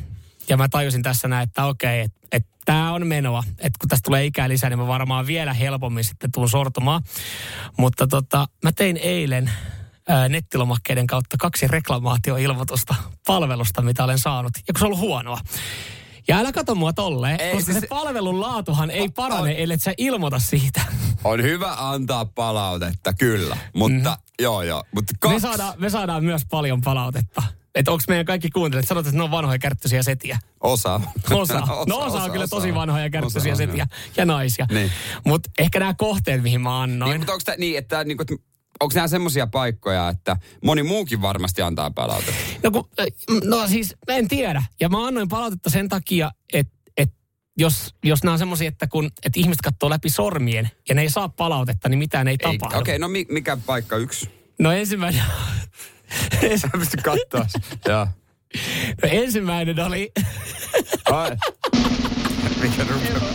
[0.49, 3.43] ja mä tajusin tässä näin, että okei, että et, tämä on menoa.
[3.49, 7.01] Että kun tästä tulee ikää lisää, niin mä varmaan vielä helpommin sitten tuun sortumaan.
[7.77, 9.51] Mutta tota, mä tein eilen
[10.07, 12.95] ää, nettilomakkeiden kautta kaksi reklamaatioilmoitusta
[13.27, 14.51] palvelusta, mitä olen saanut.
[14.67, 15.39] Ja kun se on ollut huonoa.
[16.27, 19.79] Ja älä kato mua tolleen, Ei, koska siis- se palvelun laatuhan ei parane, on- ellei
[19.79, 20.81] sä ilmoita siitä.
[21.23, 23.57] On hyvä antaa palautetta, kyllä.
[23.75, 24.23] Mutta mm-hmm.
[24.39, 24.83] joo joo.
[24.95, 25.35] Mutta kaksi.
[25.35, 27.43] Me saadaan, me saadaan myös paljon palautetta.
[27.75, 30.39] Että onko meidän kaikki kuuntelijat, sanotaan, että ne on vanhoja kärttyisiä setiä.
[30.61, 31.01] Osa.
[31.31, 31.59] Osa.
[31.87, 34.67] No osa, on kyllä tosi vanhoja kärttyisiä Osa setiä ja naisia.
[34.71, 34.91] Niin.
[35.25, 37.09] Mutta ehkä nämä kohteet, mihin mä annoin.
[37.09, 38.23] Niin, mutta onko tämä niin, että niinku,
[38.79, 42.41] onko nämä semmoisia paikkoja, että moni muukin varmasti antaa palautetta?
[42.63, 42.89] No, kun,
[43.43, 44.63] no siis mä en tiedä.
[44.79, 47.13] Ja mä annoin palautetta sen takia, että et
[47.57, 51.09] jos, jos nämä on semmoisia, että kun et ihmiset katsoo läpi sormien ja ne ei
[51.09, 52.79] saa palautetta, niin mitään ei Ei- tapahdu.
[52.79, 54.29] Okei, okay, no mi, mikä paikka yksi?
[54.59, 55.21] No ensimmäinen,
[56.61, 57.45] Sä pysty katsoa.
[57.87, 58.07] Joo.
[59.03, 60.11] no ensimmäinen oli,
[61.11, 61.37] Ai.
[62.61, 63.33] Mikä rupeaa?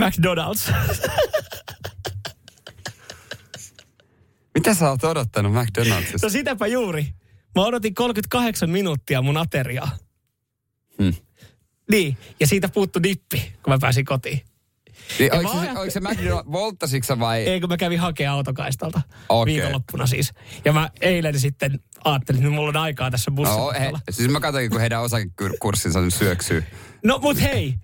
[0.00, 0.72] McDonald's.
[4.54, 6.26] Mitä sä oot odottanut McDonaldsista?
[6.26, 7.06] No sitäpä juuri.
[7.54, 9.90] Mä odotin 38 minuuttia mun ateriaa.
[11.02, 11.14] Hmm.
[11.90, 14.40] Niin, ja siitä puuttu dippi, kun mä pääsin kotiin.
[15.18, 17.40] Niin, oliko, se, ajattelin- oliko se McDonald's, volttasitko vai?
[17.40, 19.54] Ei, kun mä kävin hakemaan autokaistalta Okei.
[19.54, 20.32] viikonloppuna siis.
[20.64, 23.60] Ja mä eilen sitten ajattelin, että mulla on aikaa tässä bussissa.
[23.60, 26.64] No, he, siis mä katsoin, kun heidän osakekurssinsa nyt syöksyy.
[27.04, 27.74] No mut hei,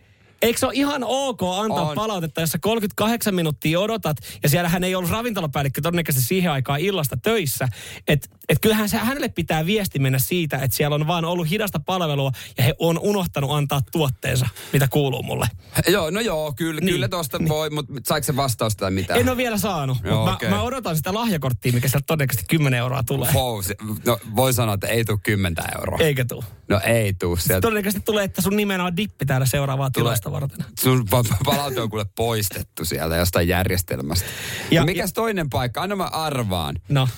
[0.42, 1.94] eikö se ole ihan ok antaa On.
[1.94, 7.16] palautetta, jos sä 38 minuuttia odotat, ja siellähän ei ollut ravintolapäällikkö todennäköisesti siihen aikaan illasta
[7.16, 7.68] töissä,
[8.09, 11.81] että et kyllähän se, hänelle pitää viesti mennä siitä, että siellä on vaan ollut hidasta
[11.81, 15.46] palvelua, ja he on unohtanut antaa tuotteensa, mitä kuuluu mulle.
[15.88, 16.92] Joo, no joo, kyllä, Niin.
[16.92, 19.14] kyllä tosta voi, mutta saiko se vastausta tai mitä?
[19.14, 20.48] En ole vielä saanut, Joo, mutta okei.
[20.50, 23.33] mä, mä odotan sitä lahjakorttia, mikä sieltä todennäköisesti 10 euroa tulee.
[23.35, 23.74] Wow, se,
[24.07, 25.98] no voi sanoa, että ei tule 10 euroa.
[26.00, 26.44] Eikä tuu.
[26.68, 27.61] No ei tuu sieltä.
[27.61, 30.05] Todennäköisesti tulee, että sun nimenä on dippi täällä seuraavaa Tulee.
[30.38, 30.64] Tilasta varten.
[30.80, 34.26] Sun pa- palaute on kuule poistettu sieltä jostain järjestelmästä.
[34.70, 35.82] Ja, Ja- mikäs toinen paikka?
[35.82, 36.76] Anna mä arvaan.
[36.88, 37.08] No,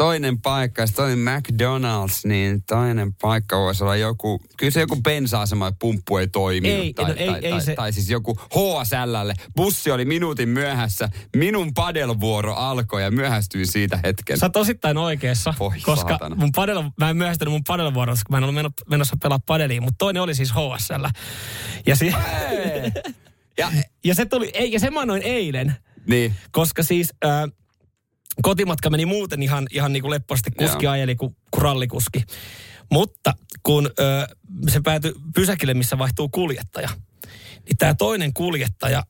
[0.00, 5.64] Toinen paikka, jos toinen McDonald's, niin toinen paikka voisi olla joku, kyllä se joku bensa-asema
[5.66, 6.78] ja pumppu ei toiminut.
[6.84, 9.34] Ei, tai, no ei- tai, ei tai, se- tai, siis joku HSLlle.
[9.56, 11.08] Bussi oli minuutin myöhässä.
[11.36, 14.38] Minun padelvuoro alkoi ja myöhästyin siitä hetken.
[14.38, 16.36] Sä oot osittain oikeassa, Voi koska saatana.
[16.36, 19.82] mun padel, mä en myöhästynyt mun padelvuorossa, kun mä en ollut meno- menossa pelaa padeliin,
[19.82, 21.04] mutta toinen oli siis HSL.
[21.86, 22.14] Ja, si-
[23.58, 23.68] ja,
[24.04, 27.48] ja se tuli, ei, ja se mä annoin eilen, niin, koska siis ää,
[28.42, 30.92] kotimatka meni muuten ihan, ihan niin kuin leppoisesti kuski Joo.
[30.92, 32.24] ajeli kuin, kuin rallikuski.
[32.92, 34.26] Mutta kun ö,
[34.68, 36.88] se päätyi pysäkille, missä vaihtuu kuljettaja,
[37.64, 39.02] niin tämä toinen kuljettaja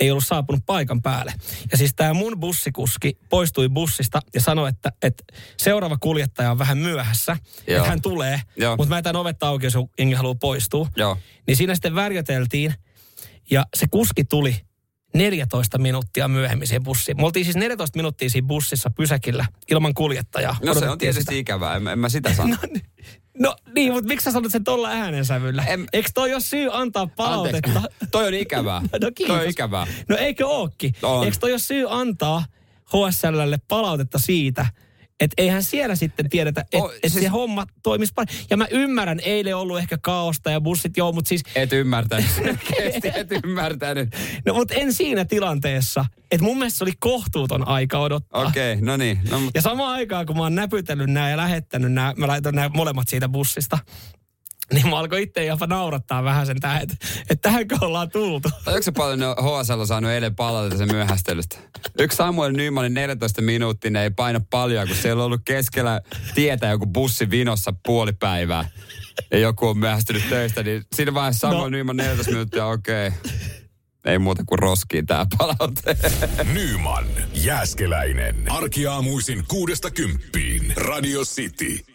[0.00, 1.34] ei ollut saapunut paikan päälle.
[1.72, 5.24] Ja siis tämä mun bussikuski poistui bussista ja sanoi, että, että
[5.56, 7.36] seuraava kuljettaja on vähän myöhässä.
[7.66, 7.76] Joo.
[7.76, 8.76] Että hän tulee, Joo.
[8.76, 10.88] mutta mä jätän ovet auki, jos jengi haluaa poistua.
[10.96, 11.18] joo.
[11.46, 12.74] Niin siinä sitten värjöteltiin
[13.50, 14.56] ja se kuski tuli
[15.14, 17.16] 14 minuuttia myöhemmin siihen bussiin.
[17.16, 20.56] Me oltiin siis 14 minuuttia siinä bussissa pysäkillä ilman kuljettajaa.
[20.64, 21.34] No se on tietysti sitä.
[21.34, 22.56] ikävää, en, en mä sitä sano.
[22.64, 22.84] No, niin.
[23.38, 25.64] no niin, mutta miksi sä sanot sen tuolla äänensävyllä?
[25.64, 27.70] En- Eikö toi ole syy antaa palautetta?
[27.70, 27.98] Anteeksi.
[28.10, 28.80] Toi on ikävää.
[29.00, 29.36] No kiitos.
[29.36, 29.86] Toi on ikävää.
[30.08, 30.46] No eikö?
[30.46, 31.24] On.
[31.24, 32.44] Eikö toi ole syy antaa
[32.86, 34.66] HSLlle palautetta siitä,
[35.20, 38.44] että eihän siellä sitten tiedetä, että oh, et siis- se homma toimisi paremmin.
[38.50, 42.26] Ja mä ymmärrän, eilen ollut ehkä kaaosta ja bussit, joo, mutta siis Et ymmärtänyt.
[43.14, 44.16] Et ymmärtänyt.
[44.46, 46.04] No mutta en siinä tilanteessa.
[46.30, 48.46] Että mun mielestä se oli kohtuuton aika odottaa.
[48.46, 49.18] Okei, okay, no niin.
[49.30, 52.54] No, mutta Ja samaan aikaan, kun mä oon näpytellyt nämä ja lähettänyt nämä, mä laitoin
[52.54, 53.78] nämä molemmat siitä bussista.
[54.72, 58.48] Niin mä alkoin itse jopa naurattaa vähän sen tähän, että, että tähänkö ollaan tultu.
[58.66, 61.56] Oletko se paljon ne HSL on saanut eilen palautetta sen myöhästelystä?
[61.98, 66.00] Yksi Samuel Nymanin 14 minuuttia ne ei paina paljon, kun siellä on ollut keskellä
[66.34, 68.68] tietä joku bussi vinossa puoli päivää.
[69.30, 71.68] Ja joku on myöhästynyt töistä, niin siinä vaiheessa Samuel No.
[71.68, 73.08] Nyman 14 minuuttia, okei.
[73.08, 73.20] Okay.
[74.04, 75.96] ei muuta kuin roskiin tää palaute.
[76.52, 78.50] Nyman, Jääskeläinen.
[78.50, 80.72] Arkiaamuisin kuudesta kymppiin.
[80.76, 81.93] Radio City.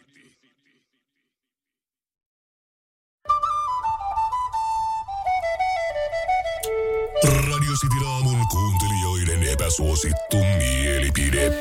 [7.84, 11.52] Radio aamun kuuntelijoiden epäsuosittu mielipide.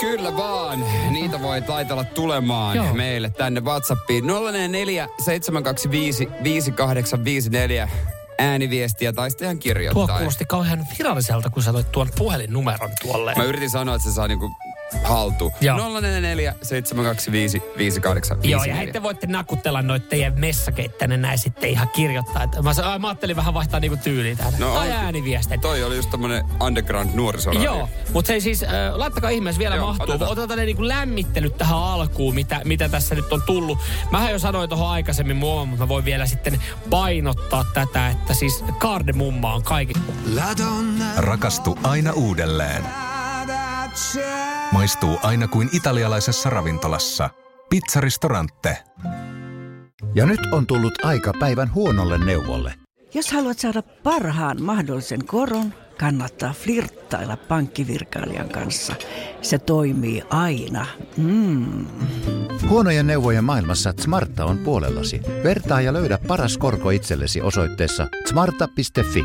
[0.00, 0.84] Kyllä vaan.
[1.10, 2.94] Niitä voi laitella tulemaan Joo.
[2.94, 4.26] meille tänne Whatsappiin.
[4.26, 7.88] 044 725 5854
[8.38, 10.16] ääniviestiä tai sitten ihan Tuo kirjoittaa.
[10.18, 13.34] kuulosti kauhean viralliselta, kun sä toit tuon puhelinnumeron tuolle.
[13.36, 14.50] Mä yritin sanoa, että se saa niinku
[15.04, 15.52] haltuun.
[15.60, 15.76] Joo.
[15.78, 18.50] 044 725 5854.
[18.50, 22.42] Joo, ja hei, te voitte nakutella noita teidän messakeita tänne näin sitten ihan kirjoittaa.
[22.42, 24.54] Että mä, sa- mä ajattelin vähän vaihtaa niinku tyyliä tähän.
[24.58, 25.62] No, tai ääniviesteitä.
[25.62, 27.64] Toi oli just tämmönen underground nuorisoradio.
[27.64, 30.04] Joo, mutta se ei siis, äh, laittakaa ihmeessä vielä Joo, mahtuu.
[30.10, 30.30] otetaan.
[30.32, 33.78] Otetaan ne niinku lämmittelyt tähän alkuun, mitä, mitä tässä nyt on tullut.
[34.10, 38.64] Mähän jo sanoin tuohon aikaisemmin muomaan, mutta mä voin vielä sitten painottaa tätä, että siis
[38.78, 39.94] kaardemumma on kaikki.
[41.16, 42.84] Rakastu aina uudelleen.
[44.72, 47.30] Maistuu aina kuin italialaisessa ravintolassa.
[47.70, 48.78] Pizzaristorante.
[50.14, 52.74] Ja nyt on tullut aika päivän huonolle neuvolle.
[53.14, 58.94] Jos haluat saada parhaan mahdollisen koron, kannattaa flirttailla pankkivirkailijan kanssa.
[59.42, 60.86] Se toimii aina.
[61.16, 61.86] Mm.
[62.68, 65.20] Huonojen neuvojen maailmassa Smarta on puolellasi.
[65.44, 69.24] Vertaa ja löydä paras korko itsellesi osoitteessa smarta.fi.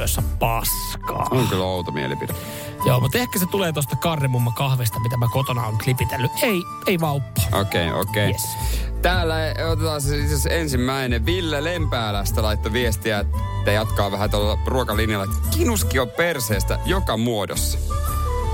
[0.00, 1.26] olomuodoissa paskaa.
[1.30, 2.34] On kyllä outo mielipide.
[2.86, 6.32] Joo, mutta ehkä se tulee tuosta karnemumma kahvista, mitä mä kotona on klipitellyt.
[6.42, 7.40] Ei, ei vauppo.
[7.52, 8.30] Okei, okay, okei.
[8.30, 8.32] Okay.
[8.32, 8.56] Yes.
[9.02, 9.34] Täällä
[9.72, 11.26] otetaan se siis ensimmäinen.
[11.26, 13.18] Ville Lempäälästä laittoi viestiä,
[13.58, 17.78] että jatkaa vähän tuolla ruokalinjalla, että kinuski on perseestä joka muodossa.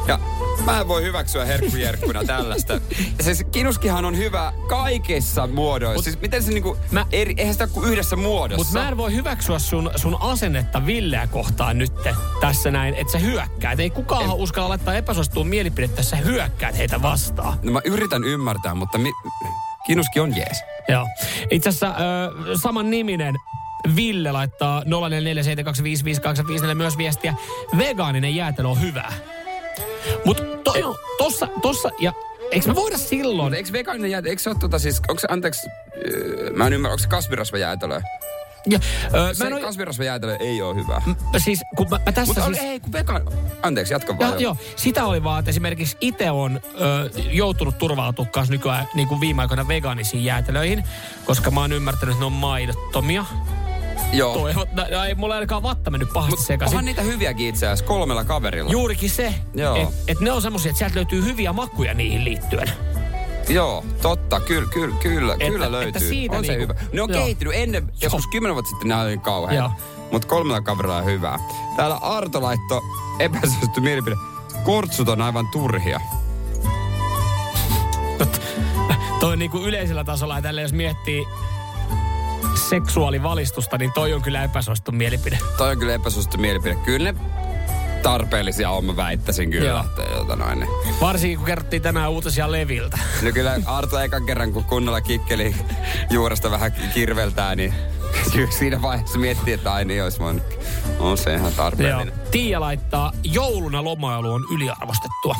[0.08, 0.18] Ja
[0.64, 2.80] mä en voi hyväksyä herkkujerkkuna tällaista.
[3.20, 5.94] Siis kinuskihan on hyvä kaikissa muodoissa.
[5.94, 8.64] Mut, siis miten se niinku, mä- eri, eihän sitä kuin yhdessä muodossa.
[8.64, 11.92] Mutta mä en voi hyväksyä sun, sun asennetta Villeä kohtaan nyt
[12.40, 13.80] tässä näin, että sä hyökkäät.
[13.80, 14.32] Ei kukaan en.
[14.32, 17.58] uskalla laittaa epäsuosituun mielipidettä, että sä hyökkäät heitä vastaan.
[17.62, 19.12] No mä yritän ymmärtää, mutta mi,
[19.86, 20.62] kinuski on jees.
[20.88, 21.06] Joo.
[21.50, 23.34] Itse asiassa ö, saman niminen
[23.96, 27.34] Ville laittaa 0447255854 myös viestiä.
[27.78, 29.12] Vegaaninen jäätelö on hyvää.
[30.24, 32.12] Mutta to, tossa, tossa, ja
[32.50, 33.54] eikö me voida silloin...
[33.54, 35.68] Eikö vegaaninen jäätelö, eikö se ole tota siis, onko se, anteeksi,
[36.06, 38.00] öö, mä en ymmärrä, onko se kasvirasvajäätelö?
[38.70, 38.78] Ja,
[39.14, 41.02] ö, Se mä en oo- kasvirasvajäätelö ei ole hyvä.
[41.38, 42.58] siis kun mä, mä tässä Mutta siis...
[42.58, 43.22] ei, kun vegan...
[43.62, 44.40] Anteeksi, jatka Ja, vaan.
[44.40, 49.20] joo, sitä oli vaan, että esimerkiksi itse on ö, joutunut turvautumaan kanssa nykyään niin kuin
[49.20, 50.84] viime aikoina vegaanisiin jäätelöihin,
[51.24, 53.24] koska mä oon ymmärtänyt, että ne on maidottomia.
[54.12, 54.34] Joo.
[54.38, 56.74] Toivot, no, ei mulla ainakaan vatta mennyt pahasti Mut sekaisin.
[56.74, 58.70] onhan niitä hyviäkin itse asiassa kolmella kaverilla.
[58.72, 59.76] Juurikin se, Joo.
[59.76, 62.70] että et ne on semmoisia, että sieltä löytyy hyviä makuja niihin liittyen.
[63.48, 66.08] Joo, totta, kyllä, kyllä, kyllä, Että- kyllä että löytyy.
[66.08, 66.86] siitä on se niinku- hyvä.
[66.92, 67.18] Ne on joo.
[67.20, 69.72] kehittynyt ennen, joskus kymmenen vuotta sitten nämä oli kauhean.
[70.12, 71.38] Mutta kolmella kaverilla on hyvää.
[71.76, 72.82] Täällä Arto laitto
[73.18, 74.16] epäsuosittu mielipide.
[74.64, 76.00] Kortsut on aivan turhia.
[79.20, 81.26] Toi niin kuin yleisellä tasolla ja tälle jos miettii
[82.68, 85.38] seksuaalivalistusta, niin toi on kyllä epäsuosittu mielipide.
[85.58, 86.74] Toi on kyllä epäsuosittu mielipide.
[86.74, 87.18] Kyllä ne
[88.02, 89.68] tarpeellisia on, mä väittäisin kyllä.
[89.68, 89.80] Joo.
[89.84, 90.70] Että, jota noin, niin.
[91.00, 92.98] Varsinkin kun kerrottiin tänään uutisia Leviltä.
[93.22, 95.54] No kyllä Arto ekan kerran, kun kunnolla kikkeli
[96.10, 97.74] juuresta vähän kirveltää, niin
[98.32, 100.42] kyllä siinä vaiheessa miettii, että ai niin olisi voinut.
[100.98, 101.56] On se ihan Joo.
[101.56, 102.12] tarpeellinen.
[102.30, 105.36] Tiia laittaa, jouluna lomailu on yliarvostettua.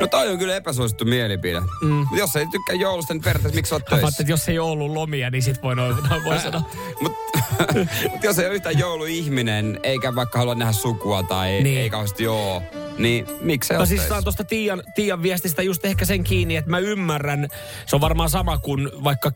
[0.00, 1.60] No toi on kyllä epäsuosittu mielipide.
[1.82, 2.06] Mm.
[2.16, 4.22] Jos ei tykkää joulusta, niin periaatteessa miksi olet Mä ajattelin, töissä?
[4.22, 6.62] että jos ei ole ollut lomia, niin sit voi, noin, noin voi sanoa.
[7.02, 7.38] Mutta
[8.12, 11.80] mut jos ei ole yhtään jouluihminen, eikä vaikka halua nähdä sukua tai Niin.
[11.80, 12.62] ei kauheasti joo,
[12.98, 16.78] niin miksei No siis saan tuosta Tiian, Tiian viestistä just ehkä sen kiinni, että mä
[16.78, 17.48] ymmärrän,
[17.86, 19.32] se on varmaan sama kuin vaikka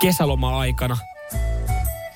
[0.00, 0.96] kesäloma-aikana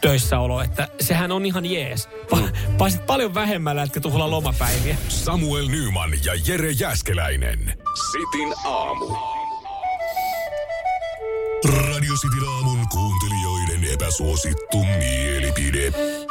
[0.06, 2.08] töissäolo, että sehän on ihan jees.
[2.34, 4.96] Pa- paisit paljon vähemmällä, etkä tuhlaa lomapäiviä.
[5.08, 7.58] Samuel Nyman ja Jere Jäskeläinen.
[8.12, 9.06] Sitin aamu.
[11.64, 15.84] Radio Cityn aamun kuuntelijoiden epäsuosittu mielipide.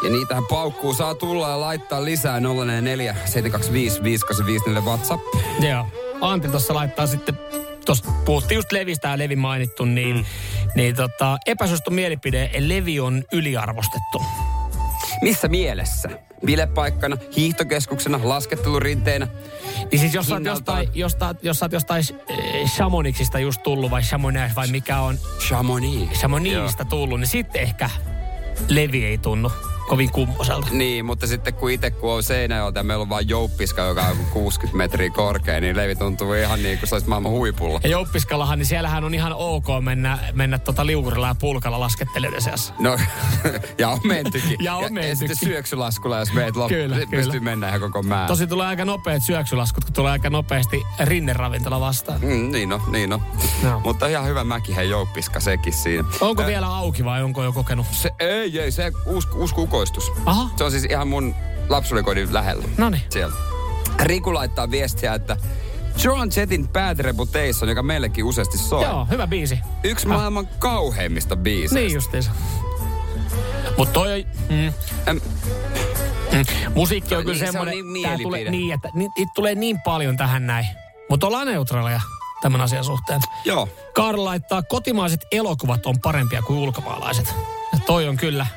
[0.03, 5.23] Ja niitähän paukkuu saa tulla ja laittaa lisää 044 725 5854 WhatsApp.
[5.69, 5.87] Joo.
[6.21, 7.37] Antti tuossa laittaa sitten,
[7.85, 10.25] tuossa puhuttiin just Levistä ja Levi mainittu, niin, mm.
[10.75, 14.23] niin tota, epäsuosittu mielipide, Levi on yliarvostettu.
[15.21, 16.09] Missä mielessä?
[16.45, 19.27] Bilepaikkana, hiihtokeskuksena, laskettelurinteenä.
[19.91, 22.37] Niin siis jos sä oot jostain, jostain, jos sä oot jostain äh,
[22.75, 25.17] Chamonixista just tullut, vai Chamonix, vai mikä on
[25.47, 26.09] Chamonix.
[26.11, 27.89] Chamonixista tullut, niin sitten ehkä
[28.69, 29.51] levi ei tunnu
[29.87, 30.67] kovin kummoselta.
[30.71, 34.09] Niin, mutta sitten kun itse kun on Seinäjoelta ja meillä on vain jouppiska, joka on
[34.09, 37.79] joku 60 metriä korkea, niin levi tuntuu ihan niin kuin se olisi maailman huipulla.
[37.83, 42.73] Ja Jouppiskallahan, niin siellähän on ihan ok mennä, mennä tota liukurilla ja pulkalla laskettelijoiden seassa.
[42.79, 42.97] No,
[43.77, 44.57] ja on mentykin.
[44.59, 45.17] Ja on ja mentykin.
[45.17, 47.43] sitten syöksylaskulla, jos meet loppuun, Kyllä, pystyy kyllä.
[47.43, 48.27] mennä ihan koko määrä.
[48.27, 52.21] Tosi tulee aika nopeat syöksylaskut, kun tulee aika nopeasti rinneravintola vastaan.
[52.21, 53.21] Mm, niin on, niin on.
[53.63, 53.79] Joo.
[53.79, 56.03] Mutta ihan hyvä mäki, hei jouppiska sekin siinä.
[56.21, 57.85] Onko Ä, vielä auki vai onko jo kokenut?
[57.91, 60.11] Se, ei, ei, se uusi, uusi kukoistus.
[60.25, 60.49] Aha.
[60.55, 61.35] Se on siis ihan mun
[61.69, 62.63] lapsuudenkodin lähellä.
[62.77, 63.03] Noniin.
[63.09, 63.35] Siellä.
[63.99, 65.37] Riku laittaa viestiä, että
[66.03, 68.83] John Jetin Bad Reputation, joka meillekin useasti soi.
[68.83, 69.59] Joo, hyvä biisi.
[69.83, 71.79] Yksi maailman kauheimmista biiseistä.
[71.79, 72.31] Niin justiinsa.
[73.77, 74.27] Mut toi.
[74.49, 74.73] Mm,
[75.13, 75.21] mm,
[76.75, 77.93] musiikki on No kyllä niin, se on semmoinen...
[77.93, 80.65] niin tää tulee, niin, että ni, niitä tulee niin paljon tähän näin.
[81.09, 82.01] Mutta ollaan neutraaleja
[82.41, 83.21] tämän asian suhteen.
[83.45, 83.69] joo.
[83.93, 87.35] Karl laittaa, kotimaiset elokuvat on parempia kuin ulkomaalaiset.
[87.73, 88.47] Ja toi on kyllä...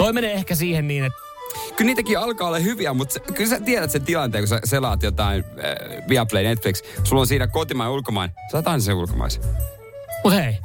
[0.00, 1.18] Toi menee ehkä siihen niin, että
[1.76, 5.02] Kyllä niitäkin alkaa olla hyviä, mutta se, kyllä sä tiedät sen tilanteen, kun sä selaat
[5.02, 6.82] jotain äh, Viaplay, Netflix.
[7.04, 8.32] Sulla on siinä kotimaan ja ulkomaan.
[8.50, 9.42] Sä oot aina sen ulkomaisen.
[10.24, 10.58] Mut hei,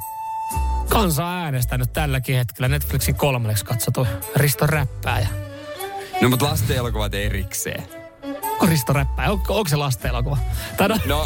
[0.88, 4.06] kansa on äänestänyt tälläkin hetkellä Netflixin kolmanneksi katsotu
[4.36, 5.28] Risto Räppääjä.
[6.20, 7.82] No mutta lasten elokuvat erikseen.
[8.52, 9.30] Onko Risto Räppääjä?
[9.30, 10.38] Onko, onko se lasten elokuva?
[10.80, 11.24] No, No.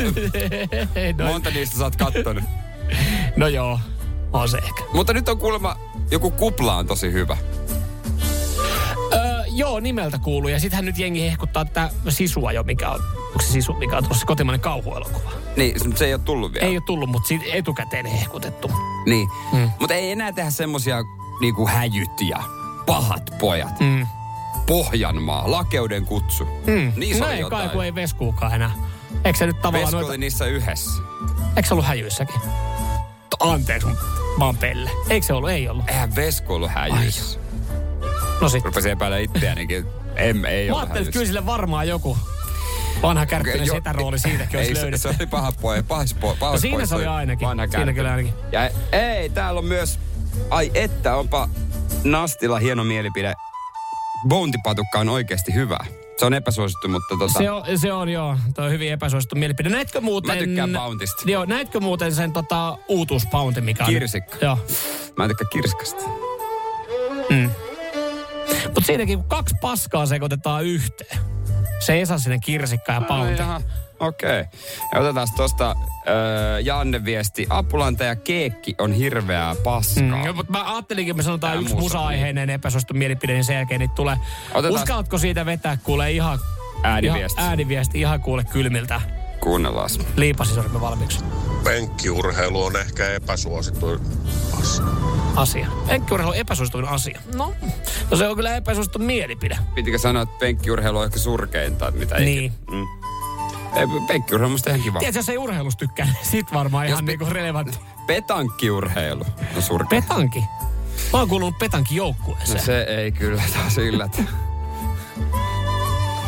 [1.18, 2.44] no, Monta niistä sä oot kattonut.
[3.36, 3.80] no joo,
[4.32, 4.82] on se ehkä.
[4.92, 5.76] mutta nyt on kuulemma,
[6.10, 7.36] joku kupla on tosi hyvä.
[9.52, 10.48] Joo, nimeltä kuuluu.
[10.48, 14.04] Ja sittenhän nyt jengi hehkuttaa tätä Sisua jo, mikä on, onko se Sisu, mikä on
[14.04, 15.30] tuossa kotimainen kauhuelokuva.
[15.56, 16.66] Niin, se ei ole tullut vielä.
[16.66, 18.70] Ei ole tullut, mutta siitä etukäteen hehkutettu.
[19.06, 19.28] Niin.
[19.52, 19.70] Mm.
[19.80, 20.96] Mutta ei enää tehdä semmosia
[21.40, 22.42] niinku häjyt ja
[22.86, 23.80] pahat pojat.
[23.80, 24.06] Mm.
[24.66, 26.44] Pohjanmaa, lakeuden kutsu.
[26.44, 26.92] Mm.
[26.96, 28.70] Niissä no ei kai, kun ei Veskuukaan enää.
[29.24, 30.08] Eikö se nyt tavallaan Vesko noita...
[30.08, 31.02] oli niissä yhdessä.
[31.56, 32.40] Eikö se ollut häjyissäkin?
[33.40, 33.88] Anteeksi,
[34.38, 34.90] mä oon pelle.
[35.08, 35.50] Eikö se ollut?
[35.50, 35.88] Ei ollut.
[35.88, 37.39] Eihän Vesko ollut häjyissä.
[38.40, 38.64] No sit.
[38.64, 39.86] Rupesin epäilemään itseänikin.
[40.16, 42.18] En, ei Mä ajattelin, että kyllä sille varmaan joku
[43.02, 45.08] vanha kärkkyinen Jo- setärooli siitäkin olisi ei, se, löydetty.
[45.08, 46.36] se oli paha poja, pahis poja.
[46.40, 47.48] No siinä se oli ainakin.
[47.70, 48.34] Siinä kyllä ainakin.
[48.52, 49.98] Ja ei, täällä on myös,
[50.50, 51.48] ai että, onpa
[52.04, 53.34] Nastilla hieno mielipide.
[54.28, 55.78] Bounty-patukka on oikeasti hyvä.
[56.16, 57.38] Se on epäsuosittu, mutta tota...
[57.38, 59.68] Se on, se on joo, toi on hyvin epäsuosittu mielipide.
[59.68, 60.36] Näitkö muuten...
[60.36, 61.22] Mä tykkään Bountista.
[61.30, 63.90] Joo, näitkö muuten sen tota, uutuuspounti, mikä on...
[63.90, 64.36] Kirsikka.
[64.40, 64.58] Joo.
[65.16, 66.29] Mä en tykkää kirskasta.
[68.80, 71.20] Mutta siinäkin kun kaksi paskaa sekoitetaan yhteen.
[71.80, 73.42] Se Esasinen kirsikka ja pounti.
[73.42, 73.60] Jaha,
[74.00, 74.40] okei.
[74.40, 74.60] Okay.
[74.94, 75.76] Ja otetaan tosta
[76.08, 77.46] öö, Janne viesti.
[77.50, 80.02] Apulanta ja keekki on hirveää paskaa.
[80.02, 83.56] Mm, joo, mutta mä ajattelinkin, me sanotaan Tää yksi musa- musa-aiheinen epäsuosittu mielipide, niin sen
[83.56, 84.16] jälkeen niitä tulee.
[84.54, 86.38] Otetaan- Uskallatko siitä vetää kuule ihan...
[86.82, 87.40] Ääniviesti.
[87.40, 89.00] Ihan, ääniviesti ihan kuule kylmiltä.
[89.40, 89.90] Kuunnellaan.
[90.16, 91.24] Liipasisormi valmiiksi.
[91.64, 94.00] Penkkiurheilu on ehkä epäsuosittu
[95.36, 95.66] asia.
[95.86, 97.20] Penkkiurheilu on epäsuosituin asia.
[97.34, 97.54] No,
[98.10, 99.58] no se on kyllä epäsuosittu mielipide.
[99.74, 102.44] Pitikö sanoa, että penkkiurheilu on ehkä surkein tai mitä Niin.
[102.44, 102.54] ikinä?
[102.70, 102.86] Mm.
[103.76, 104.98] Ei, penkkiurheilu on musta ihan kiva.
[104.98, 107.78] Tiedätkö, jos ei urheilusta tykkää, niin sit varmaan ihan pe- niinku relevantti.
[108.06, 109.24] Petankkiurheilu
[109.56, 110.00] on surkea.
[110.02, 110.40] Petanki.
[111.12, 112.58] Mä oon kuulunut petankin joukkueeseen.
[112.58, 114.18] No se ei kyllä taas yllätä.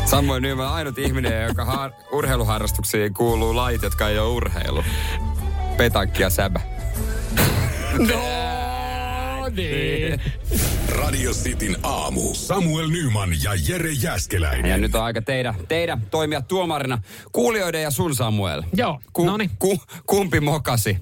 [0.05, 4.83] Samoin Nyman on ainut ihminen, joka har- urheiluharrastuksiin kuuluu lait, jotka ei ole urheilu.
[5.77, 6.61] Petankki ja säbä.
[7.97, 8.42] No
[9.55, 10.21] niin.
[10.99, 12.33] Radio Cityn aamu.
[12.33, 14.71] Samuel Nyman ja Jere Jäskeläinen.
[14.71, 17.01] Ja nyt on aika teidän, teidän toimia tuomarina.
[17.31, 18.63] Kuulijoiden ja sun Samuel.
[18.73, 19.25] Joo, Ku,
[19.59, 20.97] ku, kumpi mokasi?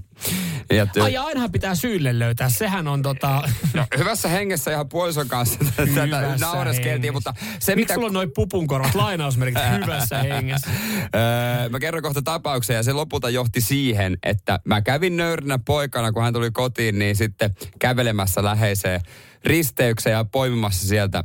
[0.71, 2.49] Ja ty- Ai ainahan pitää syylle löytää.
[2.49, 3.43] Sehän on tota...
[3.73, 7.93] no, hyvässä hengessä ihan puolison kanssa tätä naureskeltiin, mutta se Miksi mitä...
[7.93, 10.69] sulla on noin pupunkorvat lainausmerkit hyvässä hengessä?
[11.15, 16.11] Öö, mä kerron kohta tapauksen ja se lopulta johti siihen, että mä kävin nöyränä poikana,
[16.11, 19.01] kun hän tuli kotiin, niin sitten kävelemässä läheiseen
[19.45, 21.23] risteykseen ja poimimassa sieltä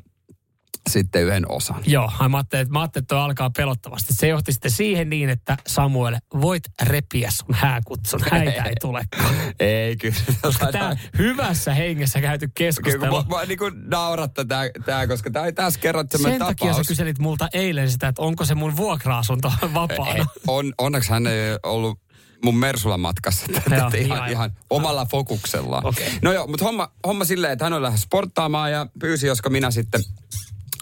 [0.91, 1.83] sitten yhden osan.
[1.87, 4.15] Joo, mä ajattelin, että, mä ajattelin, että toi alkaa pelottavasti.
[4.15, 8.21] Se johti sitten siihen niin, että Samuel, voit repiä sun hääkutsun.
[8.31, 9.35] Häitä ei tulekaan.
[9.61, 10.17] Ei kyllä.
[10.73, 13.23] Tää hyvässä hengessä käyty Kyllä, keskustelu.
[13.23, 16.39] kun mä, mä niin kuin naurattaa tää, tää, koska tää oli taas kerran Sen semmoinen
[16.47, 16.89] takia sä tapaus.
[16.89, 20.15] kyselit multa eilen sitä, että onko se mun vuokra-asunto vapaana.
[20.15, 22.01] Ei, on, onneksi hän ei ollut
[22.45, 23.47] mun Mersulan matkassa.
[23.53, 25.87] Joo, Tätä ihan, ihan- ihan omalla fokuksellaan.
[25.87, 26.09] Okei.
[26.23, 29.71] No joo, mutta homma, homma silleen, että hän on lähes sporttaamaan ja pyysi, josko minä
[29.71, 30.01] sitten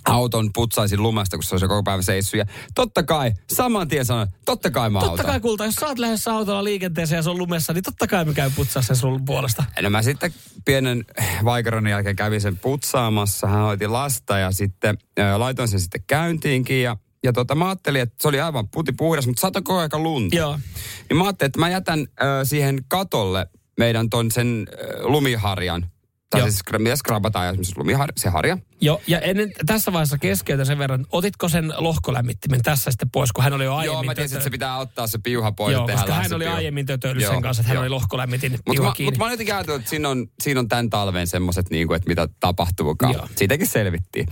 [0.04, 2.38] auton putsaisin lumesta, kun se olisi koko päivän seissyt.
[2.38, 2.44] Ja
[2.74, 5.26] totta kai, saman tien sanoin, totta kai mä Totta autan.
[5.26, 8.24] kai kulta, jos sä oot lähdössä autolla liikenteeseen ja se on lumessa, niin totta kai
[8.24, 9.64] me käy putsaa sen sun puolesta.
[9.82, 10.34] No mä sitten
[10.64, 11.04] pienen
[11.44, 13.46] vaikeron jälkeen kävin sen putsaamassa.
[13.46, 18.00] Hän hoiti lasta ja sitten ää, laitoin sen sitten käyntiinkin ja ja tota, mä ajattelin,
[18.00, 20.36] että se oli aivan puti puhdas, mutta satoi koko ajan lunta.
[20.36, 20.58] Joo.
[21.10, 22.06] Niin mä ajattelin, että mä jätän äh,
[22.42, 23.46] siihen katolle
[23.78, 25.86] meidän ton sen äh, lumiharjan.
[26.30, 26.48] Tai Joo.
[26.50, 28.58] siis mitä skrabataan esimerkiksi lumihar, se harja.
[28.84, 31.06] Joo, ja ennen, tässä vaiheessa keskeytän sen verran.
[31.12, 33.94] Otitko sen lohkolämmittimen tässä sitten pois, kun hän oli jo aiemmin...
[33.94, 36.56] Joo, mä tiesin, että se pitää ottaa se piuha pois Joo, koska hän oli piuha.
[36.56, 37.82] aiemmin tötöillyt sen kanssa, että hän joo.
[37.82, 39.10] oli lohkolämmitin Mutta mä, kiinni.
[39.10, 41.96] mut mä oon jotenkin ajatellut, että siinä on, siinä on tämän talven semmoiset, niin kuin,
[41.96, 43.12] että mitä tapahtuukaan.
[43.12, 43.28] Joo.
[43.36, 44.28] Siitäkin selvittiin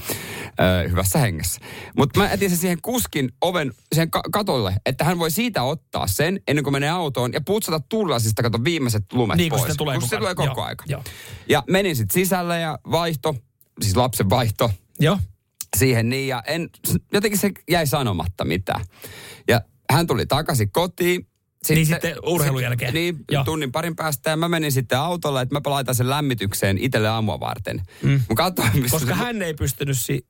[0.85, 1.61] ö, hyvässä hengessä.
[1.97, 6.07] Mutta mä jätin sen siihen kuskin oven, siihen ka- katolle, että hän voi siitä ottaa
[6.07, 9.67] sen ennen kuin menee autoon ja putsata tullasista, kato viimeiset lumet Niin, kun pois.
[9.73, 10.77] sitä tulee kun se koko tulee ajan.
[10.77, 11.03] koko joo.
[11.49, 13.35] Ja menin sitten sisälle ja vaihto,
[13.81, 14.71] siis lapsen vaihto
[15.01, 15.19] Joo.
[15.77, 16.71] siihen niin ja en,
[17.13, 18.85] jotenkin se jäi sanomatta mitään.
[19.49, 19.61] Ja
[19.93, 21.27] hän tuli takaisin kotiin.
[21.69, 22.95] Niin sitten urheilun jälkeen.
[22.95, 23.45] Niin, Joo.
[23.45, 27.41] tunnin parin päästä ja mä menin sitten autolle, että mä laitan sen lämmitykseen itselle aamua
[27.41, 27.83] varten.
[28.03, 28.11] Mm.
[28.11, 29.15] Mä katsoin, missä Koska se...
[29.15, 30.27] hän ei pystynyt si...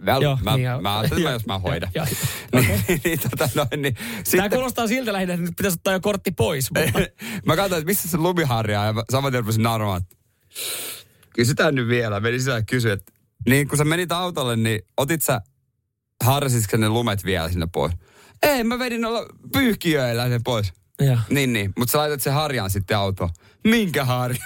[0.00, 0.80] Mä, Joo, mä, niin, joo.
[0.80, 1.90] mä ajattelin, jos mä hoidan.
[1.94, 2.06] Joo,
[2.88, 6.00] niin, niin, tota noin, niin, Tämä sitten, kuulostaa siltä lähinnä, että nyt pitäisi ottaa jo
[6.00, 6.70] kortti pois.
[6.70, 7.00] Mutta...
[7.46, 10.16] mä katsoin, että missä se lumiharja ja mä saman tien rupesin nauramaan, että
[11.34, 12.20] kysytään nyt vielä.
[12.20, 13.12] Menin sisään ja kysyin, että
[13.48, 15.40] niin kun sä menit autolle, niin otit sä,
[16.24, 17.92] harsitko ne lumet vielä sinne pois?
[18.42, 20.72] Ei, mä vedin olla pyyhkiöillä ne pois.
[21.00, 21.18] Joo.
[21.30, 21.72] Niin, niin.
[21.78, 23.30] Mutta sä laitat sen harjan sitten autoon.
[23.64, 24.44] Minkä harja?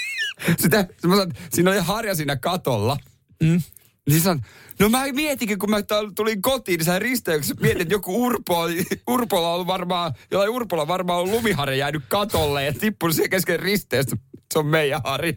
[0.62, 2.96] Sitä, mä sanon, siinä oli harja siinä katolla.
[3.42, 3.62] Mm.
[4.08, 4.42] Niin sanon,
[4.80, 5.78] no mä mietinkin, kun mä
[6.14, 10.50] tulin kotiin, niin sä risteyksessä mietin, että joku Urpo oli, Urpola on ollut varmaan, jollain
[10.50, 14.16] Urpola varmaan on lumiharja jäänyt katolle ja tippunut siihen kesken risteystä.
[14.52, 15.32] Se on meidän harja.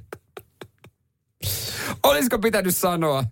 [2.04, 3.24] Olisiko pitänyt sanoa?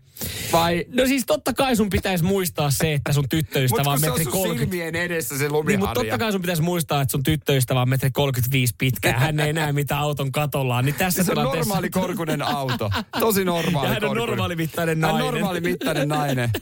[0.53, 4.05] Vai No siis totta kai sun pitäisi muistaa se, että sun tyttöystävä on kun se
[4.05, 4.59] on metri sun 30.
[4.71, 5.79] silmien edessä se Niin, lumiharja.
[5.79, 9.53] mutta totta kai sun pitäisi muistaa, että sun tyttöystävä on metri 35 pitkä hän ei
[9.53, 10.85] näe mitä auton katolla on.
[10.85, 11.59] Niin tässä se on tilanteessa...
[11.69, 12.89] normaali korkunen auto.
[13.19, 14.27] Tosi normaali Ja hän on korkunen.
[14.29, 15.33] normaalimittainen Hän on nainen.
[15.33, 16.49] normaalimittainen nainen.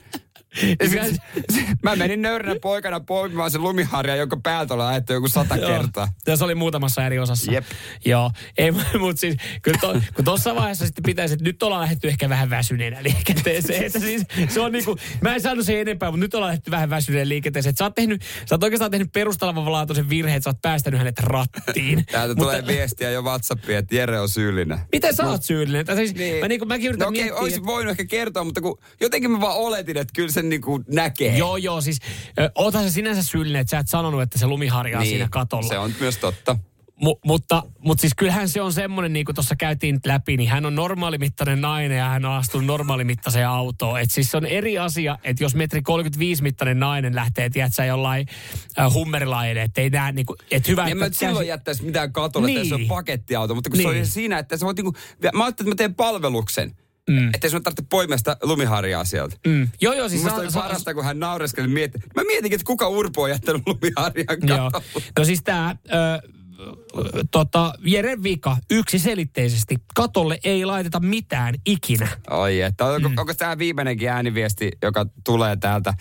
[0.80, 1.22] Ja sit,
[1.82, 6.08] mä menin nöyränä poikana poimimaan sen lumiharja, jonka päältä ollaan ajettu joku sata kertaa.
[6.26, 7.52] Ja se oli muutamassa eri osassa.
[7.52, 7.64] Jep.
[8.04, 12.08] Joo, ei, mutta siis kyllä to, kun tuossa vaiheessa sitten pitäisi, että nyt ollaan lähdetty
[12.08, 13.84] ehkä vähän väsyneenä liikenteeseen.
[13.86, 16.90] Että siis, se on niinku, mä en saanut sen enempää, mutta nyt ollaan lähdetty vähän
[16.90, 17.70] väsyneen liikenteeseen.
[17.70, 21.18] Että sä oot, tehnyt, sä oot oikeastaan tehnyt perustavanlaatuisen virheen, että sä oot päästänyt hänet
[21.18, 22.06] rattiin.
[22.06, 24.78] Täältä tulee viestiä jo Whatsappiin, että Jere on syyllinen.
[24.92, 25.86] Miten sä oot syyllinen?
[25.96, 26.40] Siis, niin.
[26.40, 29.40] mä, niinku, mäkin yritän No okei, miettiä, olisi voinut ehkä kertoa, mutta kun jotenkin mä
[29.40, 31.36] vaan oletin, että kyllä sen niinku näkee.
[31.38, 31.98] Joo, joo, siis
[32.38, 32.50] ö,
[32.82, 35.68] se sinänsä syyllinen, että sä et sanonut, että se lumiharja on Niin, siinä katolla.
[35.68, 36.56] Se on myös totta.
[37.02, 40.66] Mu, mutta, mutta siis kyllähän se on semmoinen, niin kuin tuossa käytiin läpi, niin hän
[40.66, 44.00] on normaalimittainen nainen ja hän on astunut normaalimittaiseen autoon.
[44.00, 48.26] Et siis se on eri asia, että jos metri 35 mittainen nainen lähtee, tiedätkö, jollain
[48.78, 51.84] äh, hummerilaille, että ei näe, niin kuin, että hyvä, En mä että nyt silloin jättäisi
[51.84, 52.58] mitään katolle, niin.
[52.58, 52.88] että se on Niin.
[52.88, 53.54] pakettiauto.
[53.54, 53.88] Mutta kun niin.
[53.88, 54.00] se Niin.
[54.02, 54.92] oli siinä, että se voit niinku,
[55.34, 56.76] mä ajattelin, että mä teen palveluksen.
[57.10, 57.28] Mm.
[57.34, 59.36] Että sun tarvitse poimia sitä lumiharjaa sieltä.
[59.46, 59.68] Mm.
[59.80, 61.98] Joo, joo, siis Musta oli sa- parasta, kun hän naureskeli mietti.
[62.16, 64.70] Mä mietinkin, että kuka Urpo on jättänyt lumiharjan Joo.
[64.70, 65.06] katolle.
[65.18, 65.76] No siis tämä
[67.30, 69.76] tota, Jeren vika yksiselitteisesti.
[69.94, 72.08] Katolle ei laiteta mitään ikinä.
[72.30, 73.18] Oi, että onko, mm.
[73.18, 75.94] onko tämä viimeinenkin ääniviesti, joka tulee täältä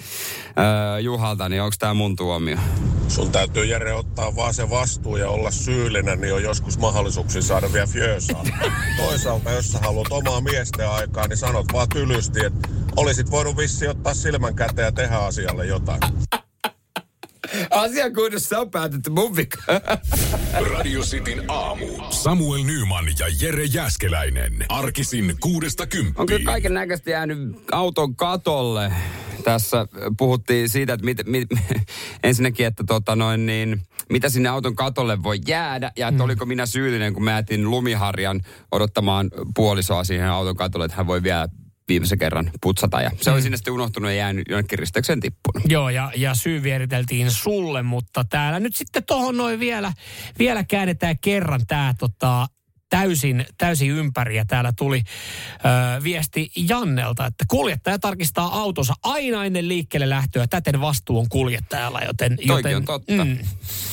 [0.59, 2.57] öö, Juhalta, niin onko tämä mun tuomio?
[3.07, 7.73] Sun täytyy Jere ottaa vaan se vastuu ja olla syyllinen, niin on joskus mahdollisuuksia saada
[7.73, 8.43] vielä fjöösaa.
[8.97, 13.87] Toisaalta, jos sä haluat omaa miesten aikaa, niin sanot vaan tylysti, että olisit voinut vissi
[13.87, 15.99] ottaa silmän käteen ja tehdä asialle jotain.
[17.69, 19.57] Asia kunnossa on päätetty mun vika.
[20.71, 21.85] Radio Cityn aamu.
[22.09, 24.65] Samuel Nyman ja Jere Jäskeläinen.
[24.69, 26.27] Arkisin kuudesta On kymppiin.
[26.27, 27.39] kyllä kaiken näköistä jäänyt
[27.71, 28.91] auton katolle.
[29.43, 29.87] Tässä
[30.17, 31.49] puhuttiin siitä, että mit, mit,
[32.23, 36.65] ensinnäkin, että tota noin niin, mitä sinne auton katolle voi jäädä ja että oliko minä
[36.65, 38.41] syyllinen, kun mä jätin lumiharjan
[38.71, 41.47] odottamaan puolisoa siihen auton katolle, että hän voi vielä
[41.91, 43.01] viimeisen kerran putsata.
[43.01, 45.63] Ja se oli sinne sitten unohtunut ja jäänyt jonnekin risteykseen tippunut.
[45.69, 49.93] Joo, ja, ja syy vieriteltiin sulle, mutta täällä nyt sitten tohon noin vielä,
[50.39, 52.47] vielä käännetään kerran tämä tota,
[52.91, 54.37] täysin, täysin ympäri.
[54.37, 60.47] Ja täällä tuli ö, viesti Jannelta, että kuljettaja tarkistaa autonsa aina ennen liikkeelle lähtöä.
[60.47, 62.37] Täten vastuu on kuljettajalla, joten...
[62.47, 63.25] Toikin joten on totta.
[63.25, 63.37] Mm,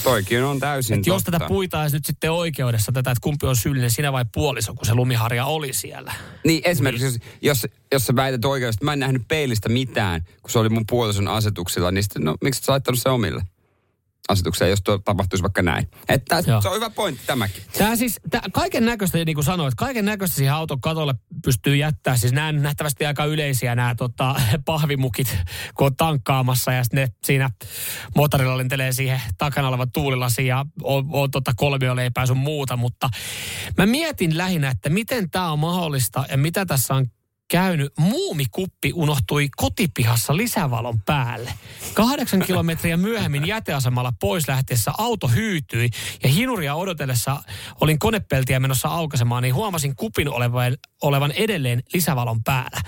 [0.04, 1.38] Toikin on täysin et jos totta.
[1.38, 4.94] tätä puitaisi nyt sitten oikeudessa, tätä, että kumpi on syyllinen, sinä vai puoliso, kun se
[4.94, 6.12] lumiharja oli siellä.
[6.44, 10.50] Niin esimerkiksi, jos, jos, jos sä väität oikeasti, että mä en nähnyt peilistä mitään, kun
[10.50, 13.42] se oli mun puolison asetuksilla, niin sitten, no miksi sä laittanut se omille?
[14.28, 15.88] Asetukseen, jos tuo tapahtuisi vaikka näin.
[16.08, 17.62] Että se on hyvä pointti tämäkin.
[17.78, 21.14] Tämä siis, tää, kaiken näköistä, niin kuin sanoit, kaiken näköistä siihen auton katolle
[21.44, 22.16] pystyy jättää.
[22.16, 25.36] Siis nämä nähtävästi aika yleisiä nämä tota, pahvimukit,
[25.74, 27.50] kun on tankkaamassa ja sitten ne siinä
[28.16, 32.76] motorilla lentelee siihen takana oleva tuulilasi ja on, on tota kolmioleipää sun muuta.
[32.76, 33.08] Mutta
[33.76, 37.06] mä mietin lähinnä, että miten tämä on mahdollista ja mitä tässä on
[37.50, 37.92] käynyt.
[37.98, 41.54] Muumikuppi unohtui kotipihassa lisävalon päälle.
[41.94, 45.90] Kahdeksan kilometriä myöhemmin jäteasemalla pois lähtiessä auto hyytyi
[46.22, 47.42] ja hinuria odotellessa
[47.80, 52.80] olin konepeltiä menossa aukaisemaan, niin huomasin kupin olevan, olevan edelleen lisävalon päällä.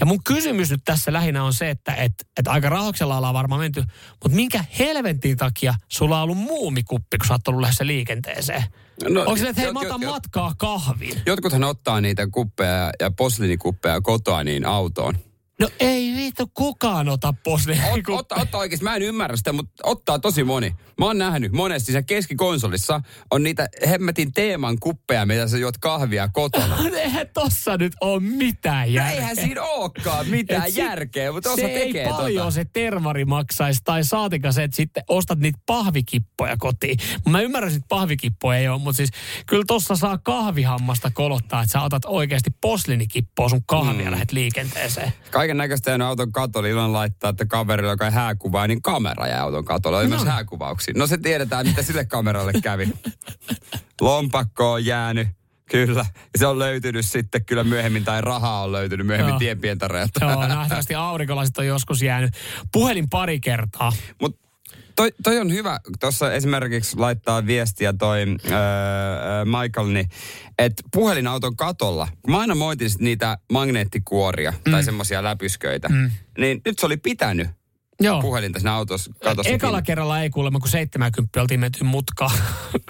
[0.00, 3.60] Ja mun kysymys nyt tässä lähinnä on se, että et, et aika rahoiksella ollaan varmaan
[3.60, 3.84] menty,
[4.22, 8.64] mutta minkä helvetin takia sulla on ollut muumikuppi, kun sä oot ollut lähdössä liikenteeseen?
[9.08, 11.20] No, Onko se, että hei, mä otan jot, matkaa kahvin?
[11.26, 15.14] Jotkuthan ottaa niitä kuppeja ja posliinikuppeja kotoa niin autoon.
[15.60, 18.18] No ei vittu kukaan ota posliinikuppeja.
[18.18, 20.74] Ot, otta, otta oikeasti, mä en ymmärrä sitä, mutta ottaa tosi moni.
[20.98, 23.00] Mä oon nähnyt monesti sen keskikonsolissa
[23.30, 26.78] on niitä hemmetin teeman kuppeja, mitä sä juot kahvia kotona.
[26.96, 29.14] eihän tossa nyt ole mitään järkeä.
[29.14, 32.50] No eihän siinä olekaan mitään Et järkeä, mutta osa se tekee ei paljon tota.
[32.50, 36.98] se tervari maksaisi, tai saatika se, että sitten ostat niitä pahvikippoja kotiin.
[37.28, 39.10] Mä ymmärrän, että pahvikippoja ei ole, mutta siis
[39.46, 44.04] kyllä tossa saa kahvihammasta kolottaa, että sä otat oikeasti poslinikippoa sun kahvia mm.
[44.04, 45.12] ja lähdet liikenteeseen.
[45.44, 49.64] Kaiken näköistä auton katolla ilman laittaa, että kaverilla, joka ei hääkuvaa, niin kamera ja auton
[49.64, 49.98] katolla.
[49.98, 50.16] Oli no.
[50.16, 50.94] myös hääkuvauksia.
[50.96, 52.88] No se tiedetään, mitä sille kameralle kävi.
[54.00, 55.28] Lompakko on jäänyt.
[55.70, 56.06] Kyllä.
[56.36, 60.24] Se on löytynyt sitten kyllä myöhemmin, tai rahaa on löytynyt myöhemmin tienpientareelta.
[60.24, 62.34] Joo, nähtävästi aurinkolasit on joskus jäänyt.
[62.72, 63.92] Puhelin pari kertaa.
[64.20, 64.40] Mut
[64.96, 65.80] toi, toi on hyvä.
[66.00, 68.54] Tuossa esimerkiksi laittaa viestiä toi öö,
[69.44, 70.08] Michael, niin,
[70.58, 74.72] että puhelinauton katolla, kun mä aina moitin niitä magneettikuoria mm.
[74.72, 76.10] tai semmoisia läpysköitä, mm.
[76.38, 77.48] niin nyt se oli pitänyt
[78.00, 78.20] Joo.
[78.20, 79.12] puhelinta siinä autossa.
[79.24, 79.86] Katossa Ekalla kiinni.
[79.86, 82.38] kerralla ei kuulemma, kun 70 oltiin menty mutkaan.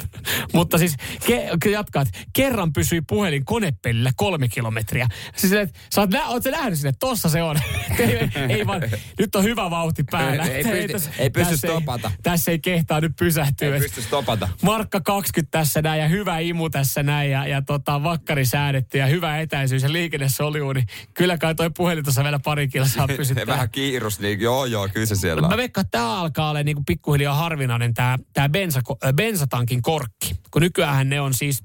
[0.54, 0.96] Mutta siis
[1.26, 2.08] ke, jatkaat.
[2.32, 5.08] Kerran pysyi puhelin konepellillä kolme kilometriä.
[5.36, 7.56] Siis että sä oot, nä, oot sä nähnyt sinne, tossa se on.
[7.98, 8.82] ei, ei vaan,
[9.18, 10.44] nyt on hyvä vauhti päällä.
[10.44, 12.08] ei, ei, pysty, ei pysty stopata.
[12.08, 13.74] Ei, tässä ei kehtaa nyt pysähtyä.
[13.74, 14.48] Ei pysty stopata.
[14.62, 19.06] Markka 20 tässä näin ja hyvä imu tässä näin ja, ja tota, vakkari säädetty ja
[19.06, 23.46] hyvä etäisyys ja liikenne soljuu, niin kyllä kai toi puhelin tuossa vielä pari kilsaa pysyttää.
[23.46, 26.76] Vähän kiirus, niin joo joo, kyllä se siellä Mä veikkaan, että tämä alkaa olla niin
[26.76, 28.80] kuin pikkuhiljaa harvinainen tämä, tämä bensa,
[29.14, 30.36] bensatankin korkki.
[30.50, 31.62] Kun nykyään ne on siis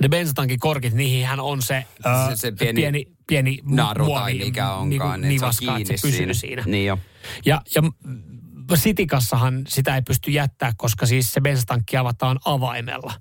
[0.00, 1.84] ne bensatankin korkit, niihin hän on se,
[2.28, 6.12] se, se pieni, pieni, pieni naru tai mikä onkaan, niin, nivaska, se, että se pysyy
[6.12, 6.34] siinä.
[6.34, 6.62] siinä.
[6.66, 6.98] Niin jo.
[7.46, 7.82] Ja, ja
[8.74, 13.12] Sitikassahan sitä ei pysty jättää, koska siis se bensatankki avataan avaimella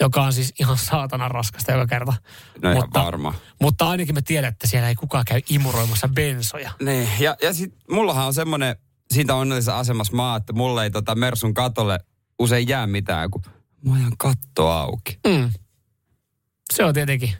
[0.00, 2.14] joka on siis ihan saatana raskasta joka kerta.
[2.62, 3.34] No mutta, varma.
[3.60, 6.70] Mutta ainakin me tiedän, että siellä ei kukaan käy imuroimassa bensoja.
[6.82, 8.76] Niin, ja, ja sitten mullahan on semmoinen,
[9.10, 11.98] siitä onnellisessa asemassa maa, että mulle ei tota Mersun katolle
[12.38, 13.42] usein jää mitään, kun
[13.84, 15.18] mä ajan katto auki.
[15.26, 15.50] Mm.
[16.72, 17.34] Se on tietenkin.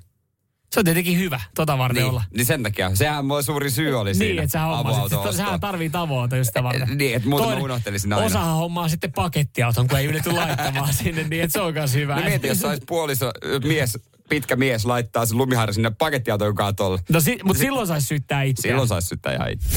[0.73, 2.25] Se on tietenkin hyvä, tota varten niin, olla.
[2.37, 4.33] Niin sen takia, sehän mun suuri syy oli siinä.
[4.33, 6.99] Niin, että sä hommasit, sehän tarvii tavoita just sitä varten.
[6.99, 8.27] Niin, että muuten Toinen, mä unohtelisin aina.
[8.27, 12.17] Osahan hommaa sitten pakettiauton, kun ei ylety laittamaan sinne, niin että se on myös hyvä.
[12.17, 13.31] No mieti, jos olisi puoliso,
[13.65, 13.99] mies,
[14.29, 17.01] pitkä mies laittaa sen lumiharja sinne pakettiauton katolle.
[17.09, 18.71] No si, mutta silloin saisi syyttää itseä.
[18.71, 19.69] Silloin saisi syyttää ihan itse.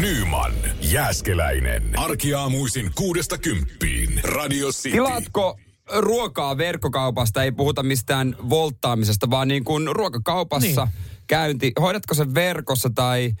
[0.00, 1.98] Nyman, Jääskeläinen.
[1.98, 4.20] Arkiaamuisin kuudesta kymppiin.
[4.24, 4.90] Radio City.
[4.90, 5.58] Tilaatko
[5.96, 10.94] ruokaa verkkokaupasta, ei puhuta mistään volttaamisesta, vaan niin kuin ruokakaupassa niin.
[11.26, 11.72] käynti.
[11.80, 13.32] Hoidatko sen verkossa tai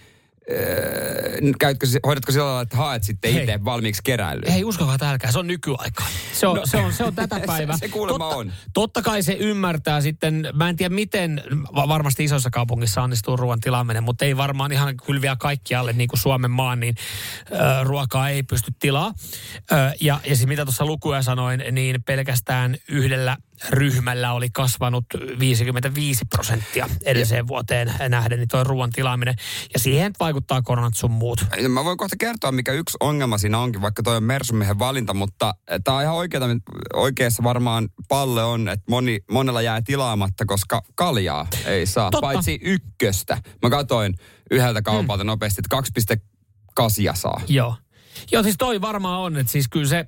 [1.58, 4.54] käytkö, hoidatko sillä lailla, että haet sitten itse valmiiksi keräilyä?
[4.54, 6.06] Ei uskokaa älkää, se on nykyaikaa.
[6.32, 7.76] Se on, no, se on, se on tätä päivää.
[7.76, 8.52] se, se kuulemma totta, on.
[8.74, 11.42] Totta kai se ymmärtää sitten, mä en tiedä miten,
[11.74, 16.50] varmasti isoissa kaupungissa onnistuu ruoan tilaaminen, mutta ei varmaan ihan kylviä kaikkialle niin kuin Suomen
[16.50, 16.94] maan, niin
[17.52, 19.12] ö, ruokaa ei pysty tilaa.
[19.72, 23.36] Ö, ja, ja siis mitä tuossa lukuja sanoin, niin pelkästään yhdellä
[23.70, 25.04] ryhmällä oli kasvanut
[25.38, 29.34] 55 prosenttia edelliseen vuoteen nähden, niin tuo ruoan tilaaminen.
[29.72, 31.46] Ja siihen vaikuttaa koronat sun muut.
[31.68, 35.54] Mä voin kohta kertoa, mikä yksi ongelma siinä onkin, vaikka toi on Mersumiehen valinta, mutta
[35.84, 36.46] tämä on ihan oikeata,
[36.94, 42.26] oikeassa varmaan palle on, että moni, monella jää tilaamatta, koska kaljaa ei saa, Totta.
[42.26, 43.38] paitsi ykköstä.
[43.62, 44.14] Mä katoin
[44.50, 45.26] yhdeltä kaupalta hmm.
[45.26, 46.00] nopeasti, että
[46.80, 47.40] 2,8 saa.
[47.48, 47.76] Joo.
[48.32, 50.06] Joo, siis toi varmaan on, että siis kyllä se,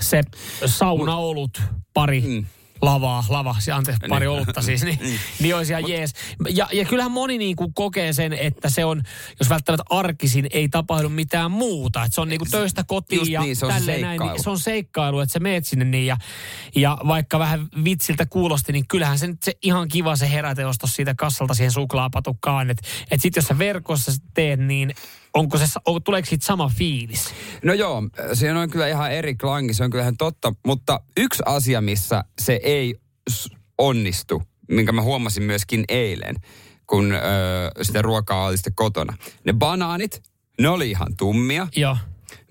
[0.00, 0.22] se
[0.66, 1.62] saunaolut
[1.94, 2.46] pari, hmm
[2.82, 4.36] lavaa, lava, anteeksi, pari niin.
[4.36, 5.20] olutta siis, niin, niin.
[5.40, 6.14] niin olisi ihan jees.
[6.50, 9.02] Ja, ja kyllähän moni niin kuin kokee sen, että se on,
[9.40, 12.04] jos välttämättä arkisin ei tapahdu mitään muuta.
[12.04, 14.20] Että se on niin kuin töistä kotiin Just ja niin, se on tälleen näin.
[14.20, 16.06] Niin se on seikkailu, että sä meet sinne niin.
[16.06, 16.16] Ja,
[16.76, 21.14] ja vaikka vähän vitsiltä kuulosti, niin kyllähän se nyt se ihan kiva se heräteostos siitä
[21.14, 22.70] kassalta siihen suklaapatukkaan.
[22.70, 24.94] Että et sit jos sä verkossa teet, niin
[25.34, 25.64] onko se,
[26.04, 27.34] tuleeko siitä sama fiilis?
[27.64, 28.02] No joo,
[28.32, 30.52] se on kyllä ihan eri klangi, se on kyllä ihan totta.
[30.66, 32.94] Mutta yksi asia, missä se ei
[33.78, 36.36] onnistu, minkä mä huomasin myöskin eilen,
[36.86, 37.18] kun ö,
[37.82, 39.16] sitä ruokaa oli sitten kotona.
[39.44, 40.22] Ne banaanit,
[40.60, 41.68] ne oli ihan tummia.
[41.76, 41.96] Joo.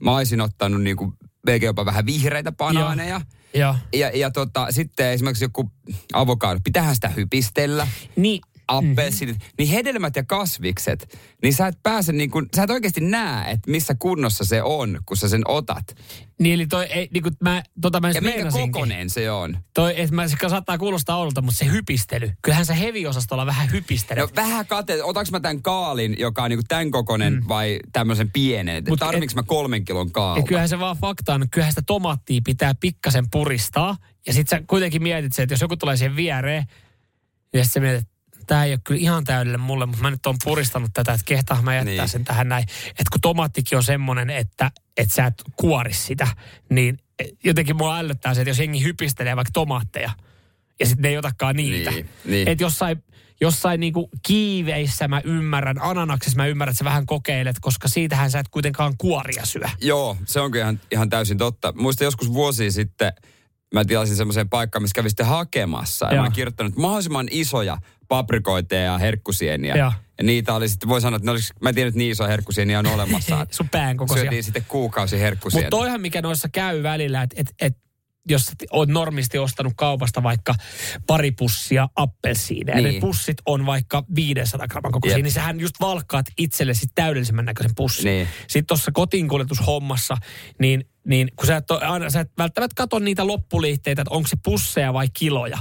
[0.02, 1.14] Mä olisin ottanut niinku
[1.62, 3.22] jopa vähän vihreitä banaaneja.
[3.54, 3.76] Joo.
[3.94, 5.72] Ja, ja tota, sitten esimerkiksi joku
[6.14, 7.88] avokado, pitäähän sitä hypistellä.
[8.16, 8.42] Niin.
[8.68, 9.54] Appelsiinit, mm-hmm.
[9.58, 13.72] niin hedelmät ja kasvikset, niin sä et pääse niin kuin, sä et oikeasti näe, että
[13.72, 15.96] missä kunnossa se on, kun sä sen otat.
[16.40, 19.58] Niin eli toi, ei, niin kuin mä, tota mä Ja minkä kokonen se on?
[19.74, 22.32] Toi, että mä, se saattaa kuulostaa oudolta, mutta se hypistely.
[22.42, 24.22] Kyllähän se heavy-osastolla vähän hypistelet.
[24.22, 27.48] No vähän kate, otaks mä tämän kaalin, joka on niinku tämän kokonen mm.
[27.48, 28.84] vai tämmöisen pienen?
[28.90, 30.48] Mut Tarviks mä kolmen kilon kaalta?
[30.48, 33.98] kyllähän se vaan fakta on, että kyllähän sitä tomaattia pitää pikkasen puristaa.
[34.28, 36.66] Ja sit sä kuitenkin mietit se, että jos joku tulee siihen viereen,
[37.54, 38.08] ja sit sä mietit,
[38.48, 41.62] tämä ei ole kyllä ihan täydellinen mulle, mutta mä nyt oon puristanut tätä, että kehtaa
[41.62, 42.10] mä jättää Niin.
[42.10, 42.64] sen tähän näin.
[42.90, 46.28] Että kun tomaattikin on semmonen, että, että sä et kuori sitä,
[46.70, 47.00] niin
[47.44, 50.12] jotenkin mua ällöttää se, että jos jengi hypistelee vaikka tomaatteja,
[50.80, 51.92] ja sitten ne ei otakaan niitä.
[51.92, 52.48] Niin, niin.
[52.48, 53.04] Että jossain,
[53.42, 58.40] jossain niinku kiiveissä mä ymmärrän, ananaksessa mä ymmärrän, että sä vähän kokeilet, koska siitähän sä
[58.40, 59.70] et kuitenkaan kuoria syö.
[59.82, 61.74] Joo, se on kyllä ihan, ihan täysin totta.
[61.78, 63.14] Muistan joskus vuosia sitten,
[63.74, 66.06] mä tilasin semmoiseen paikkaan, missä kävin sitten hakemassa.
[66.06, 66.22] Ja Joo.
[66.22, 69.76] mä oon kirjoittanut mahdollisimman isoja paprikoita ja herkkusieniä.
[69.76, 69.92] Joo.
[70.18, 72.28] Ja niitä oli sitten, voi sanoa, että ne olisi, mä en tiedä, että niin iso
[72.28, 73.48] herkkusieniä on olemassa.
[73.52, 74.24] Sun pään kokoisia.
[74.24, 75.70] Syötiin sitten kuukausi Mutta herkkusieniä.
[75.70, 77.78] toihan, mikä noissa käy välillä, että et, et,
[78.30, 80.56] jos oot normisti ostanut kaupasta vaikka
[81.08, 82.94] pari pussia appelsiineja, niin.
[82.94, 85.24] Ne pussit on vaikka 500 gramman kokoisia, Jep.
[85.24, 88.06] niin sähän just valkkaat itsellesi täydellisemmän näköisen pussin.
[88.06, 88.28] Niin.
[88.48, 90.18] Sitten tuossa kotiinkuljetushommassa,
[90.60, 94.38] niin, niin kun sä et, ole, sä et välttämättä katso niitä loppuliitteitä, että onko se
[94.44, 95.58] pusseja vai kiloja.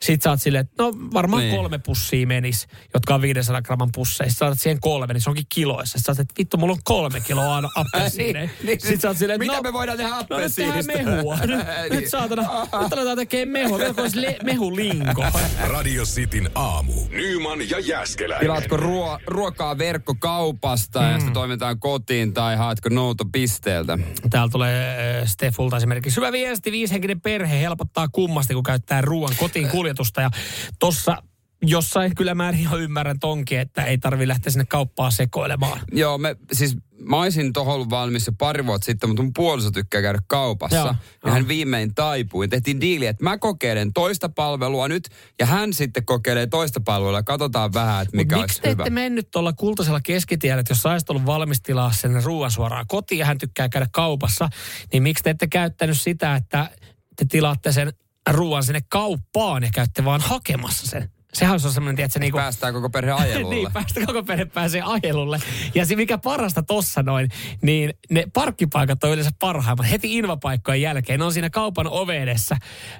[0.00, 1.56] Sitten sä oot silleen, että no varmaan Niin.
[1.56, 4.30] kolme pussia menis, jotka on 500 gramman pusseja.
[4.30, 5.98] Sitten sä siihen kolme, niin se onkin kiloissa.
[5.98, 8.46] Sitten sä oot, että vittu, mulla on kolme kiloa aina appelsiineja.
[8.46, 8.80] Niin, niin.
[8.80, 10.92] Sitten sä oot silleen, että Mitä no, me voidaan tehdä No nyt appelsiinista?
[10.92, 11.36] tehdään mehua.
[11.36, 11.48] Nyt,
[11.90, 12.10] nyt Niin.
[12.10, 12.42] saatana,
[12.82, 13.78] nyt aletaan tekemään mehua.
[13.78, 15.24] Kun olisi le, mehulinko.
[15.68, 16.92] Radio Cityn aamu.
[17.10, 18.40] Nyman ja Jäskeläinen.
[18.46, 21.06] Tilaatko ruo- ruokaa verkkokaupasta Mm.
[21.06, 23.98] ja sitten toimitaan kotiin tai haetko noutopisteeltä?
[24.30, 26.16] Täällä tulee äh, Stefulta esimerkiksi.
[26.16, 30.20] Hyvä viesti, viisihenkinen perhe helpottaa kummasti, kun käyttää ruoan kotiin kuljetusta.
[30.20, 30.30] Ja
[30.78, 31.22] tossa
[31.62, 35.80] jossain kyllä mä ihan ymmärrän tonkin, että ei tarvi lähteä sinne kauppaan sekoilemaan.
[35.92, 39.70] Joo, me, siis mä olisin tohon ollut valmis jo pari vuotta sitten, mutta mun puoliso
[39.70, 40.76] tykkää käydä kaupassa.
[40.76, 41.34] Joo, ja joo.
[41.34, 42.48] hän viimein taipui.
[42.48, 45.08] Tehtiin diili, että mä kokeilen toista palvelua nyt,
[45.38, 47.22] ja hän sitten kokeilee toista palvelua.
[47.22, 48.82] Katsotaan vähän, että mikä Mut olisi miksi te hyvä.
[48.82, 53.18] ette mennyt tuolla kultaisella keskitiellä, että jos sä ollut valmis tilaa sen ruoan suoraan kotiin
[53.18, 54.48] ja hän tykkää käydä kaupassa,
[54.92, 56.70] niin miksi te ette käyttänyt sitä, että
[57.16, 57.92] te tilaatte sen
[58.32, 61.10] ruoan sinne kauppaan ja käytte vaan hakemassa sen?
[61.34, 62.42] Sehän olisi semmoinen, tiedätkö, niin kuin...
[62.42, 63.54] Päästään koko perhe ajelulle.
[63.54, 65.40] niin, päästä koko perhe pääsee ajelulle.
[65.74, 67.28] Ja se mikä parasta tossa noin,
[67.62, 69.90] niin ne parkkipaikat on yleensä parhaimmat.
[69.90, 72.56] Heti invapaikkojen jälkeen, ne on siinä kaupan ove edessä.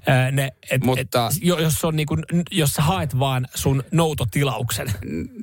[0.06, 3.82] ää, Ne, et, Mutta- et, jo- jos, on niin kuin, jos sä haet vaan sun
[3.92, 4.92] noutotilauksen.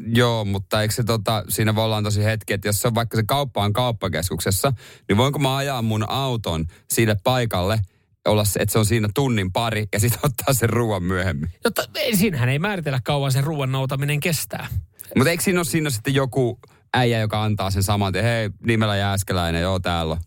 [0.07, 3.17] Joo, mutta eikö se tota, siinä voi olla tosi hetki, että jos se on vaikka
[3.17, 4.73] se kauppa on kauppakeskuksessa,
[5.09, 7.79] niin voinko mä ajaa mun auton sille paikalle,
[8.25, 11.49] olla se, että se on siinä tunnin pari ja sitten ottaa sen ruoan myöhemmin.
[11.63, 14.67] Jotta, ei, siinähän ei määritellä kauan sen ruoan noutaminen kestää.
[15.15, 16.59] Mutta eikö siinä ole siinä sitten joku
[16.93, 20.17] äijä, joka antaa sen saman, että hei, nimellä Jääskeläinen, joo täällä.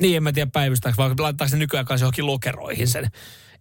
[0.00, 3.10] Niin, en mä tiedä päivystääkö, vai laittaako se nykyään kanssa johonkin lokeroihin sen.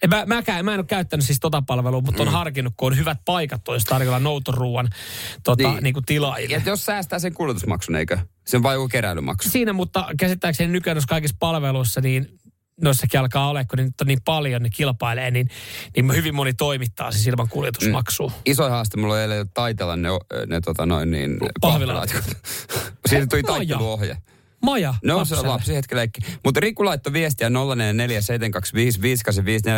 [0.03, 2.31] En mä, mäkään, mä en ole käyttänyt siis tota palvelua, mutta on Mm.
[2.31, 4.89] harkinnut, kun on hyvät paikat, olisi tarjolla noutoruuan
[5.43, 5.83] tota, niin.
[5.83, 5.93] Niin.
[5.93, 6.55] Kuin tilaajille.
[6.55, 8.17] Ja jos säästää sen kuljetusmaksun, eikö?
[8.47, 9.49] Se on vain joku keräilymaksu.
[9.49, 12.29] Siinä, mutta käsittääkseni nykyään noissa kaikissa palveluissa, niin
[12.81, 15.47] noissakin alkaa olla, kun nyt on niin paljon, ne kilpailee, niin,
[15.95, 18.27] niin hyvin moni toimittaa siis ilman kuljetusmaksua.
[18.27, 18.33] Mm.
[18.45, 20.09] Iso haaste mulla oli eilen taitella ne,
[20.47, 22.23] ne tota noin niin Pahvilaatikot.
[23.09, 24.17] Siitä tuli taitteluohje.
[24.63, 26.21] Maja, No se on lapsi hetki leikki.
[26.43, 27.51] Mutta Riku laittoi viestiä 0447255854,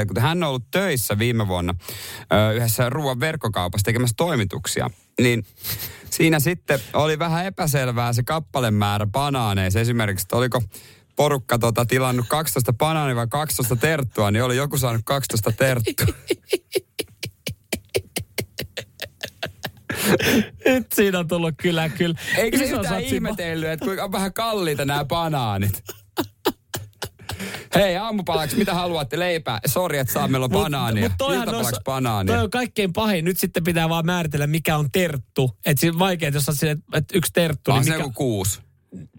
[0.08, 1.76] kun hän on ollut töissä viime vuonna
[2.34, 4.89] ö, yhdessä ruoan verkkokaupassa tekemässä toimituksia.
[5.22, 5.45] Niin
[6.10, 9.80] siinä sitten oli vähän epäselvää se kappalemäärä banaaneissa.
[9.80, 10.62] Esimerkiksi, että oliko
[11.16, 16.16] porukka tota, tilannut 12 banaania vai 12 terttua, niin oli joku saanut 12 terttua.
[20.66, 22.16] Nyt siinä on tullut kyllä, kyllä.
[22.38, 25.84] Eikö se yhtään ihmetellyt, että kuinka on vähän kalliita nämä banaanit?
[27.76, 29.20] Hei, aamupalaksi, mitä haluatte?
[29.20, 29.59] Leipää?
[29.66, 31.03] Sori, että saa meillä on banaania.
[31.09, 32.36] Mut toihan Iltapalaksi noissa- banaania.
[32.36, 33.26] Toi on kaikkein pahin.
[33.26, 35.57] Nyt sitten pitää vaan määritellä, mikä on terttu.
[35.66, 38.59] Että on vaikea, jos on silleen, että yksi terttu, On niin se mikä, joku kuusi.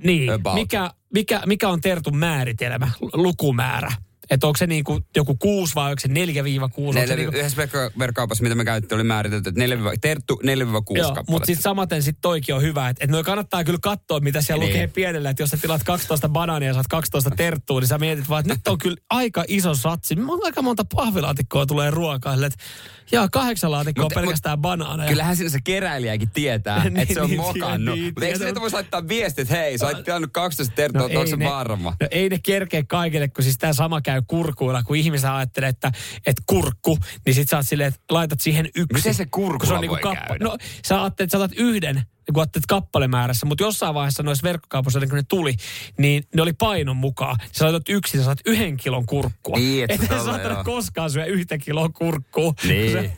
[0.05, 0.55] niin, about.
[0.55, 3.93] mikä, mikä, mikä on tertun määritelmä, lukumäärä.
[4.31, 6.99] Että onko se niinku joku kuusi vai onko se neljä viiva kuusi?
[6.99, 7.37] Neljä, niinku...
[7.37, 11.25] Yhdessä verkko- verkkaupassa, mitä me käytettiin, oli määritelty, että 4, terttu 4-6 Joo, kappaletta.
[11.33, 14.61] mutta sitten samaten sit toikin on hyvä, että et noi kannattaa kyllä katsoa, mitä siellä
[14.65, 14.73] Niin.
[14.73, 18.29] lukee pienellä, että jos sä tilaat 12 banaania ja saat 12 terttua, niin sä mietit
[18.29, 20.15] vaan, että nyt on kyllä aika iso satsi.
[20.15, 22.65] Mon- Aika monta pahvilaatikkoa tulee ruokaa, että
[23.13, 25.09] jaa, kahdeksan laatikkoa Mut- pelkästään banaaneja.
[25.09, 27.95] Kyllähän siinä se keräilijäkin tietää, Niin, että se on niin, mokannut.
[27.95, 28.39] niin, Mutta eikö tietää.
[28.39, 31.97] sieltä voisi laittaa viesti, että hei, sä oot tilannut 12 terttua, no, onko se varma?
[32.01, 35.93] No ei ne kerkeä kaikille, kun siis tämä sama käy kurkuilla, kun ihmiset ajattelee, että,
[36.27, 38.87] että kurkku, niin sit sä oot silleen, että laitat siihen yksi.
[38.93, 40.45] Miten se kurkulla Kun se on niinku kappa- käydä?
[40.45, 40.57] No
[40.87, 42.03] sä ajattelet, että sä otat yhden,
[42.33, 45.55] kun ajattelet kappalemäärässä, mutta jossain vaiheessa noissa verkkokaupoissa, kun ne tuli,
[45.99, 47.37] niin ne oli painon mukaan.
[47.53, 49.57] Sä laitat yksin, sä saat yhden kilon kurkkua.
[49.59, 52.53] Niin, et sä saattanut koskaan syödä yhtä kiloa kurkkua.
[52.61, 52.93] kun Niin.
[52.93, 53.11] Se,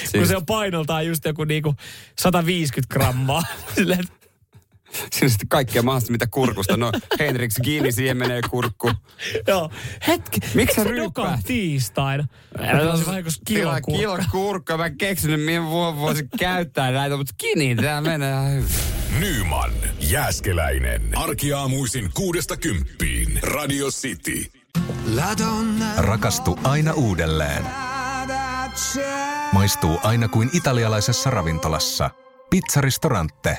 [0.00, 1.74] kun Siis- se on painoltaan just joku niinku
[2.18, 3.42] 150 grammaa.
[3.74, 4.04] Silleen,
[4.96, 6.76] Siinä on sitten kaikkea mahdollista, mitä kurkusta.
[6.76, 8.90] No, Henriks Gini, siihen menee kurkku.
[9.48, 9.70] Joo.
[10.06, 10.40] Hetki.
[10.54, 11.40] Miksi sä dokaan ryppäät?
[11.46, 12.26] tiistaina?
[12.58, 13.34] Älä olisi vähän kuin
[13.82, 13.92] kurkku.
[13.92, 14.76] Kilo kurkkaa.
[14.76, 18.68] Mä en keksinyt, mihin vo- voisin käyttää näitä, mutta Gini, tää menee hyvin.
[19.20, 19.70] Nyman,
[20.00, 21.02] Jääskeläinen.
[21.18, 23.40] Arkiaamuisin kuudesta kymppiin.
[23.42, 24.44] Radio City.
[25.96, 27.64] Rakastu aina uudelleen.
[29.52, 32.10] Maistuu aina kuin italialaisessa ravintolassa.
[32.50, 33.58] Pizzaristorante.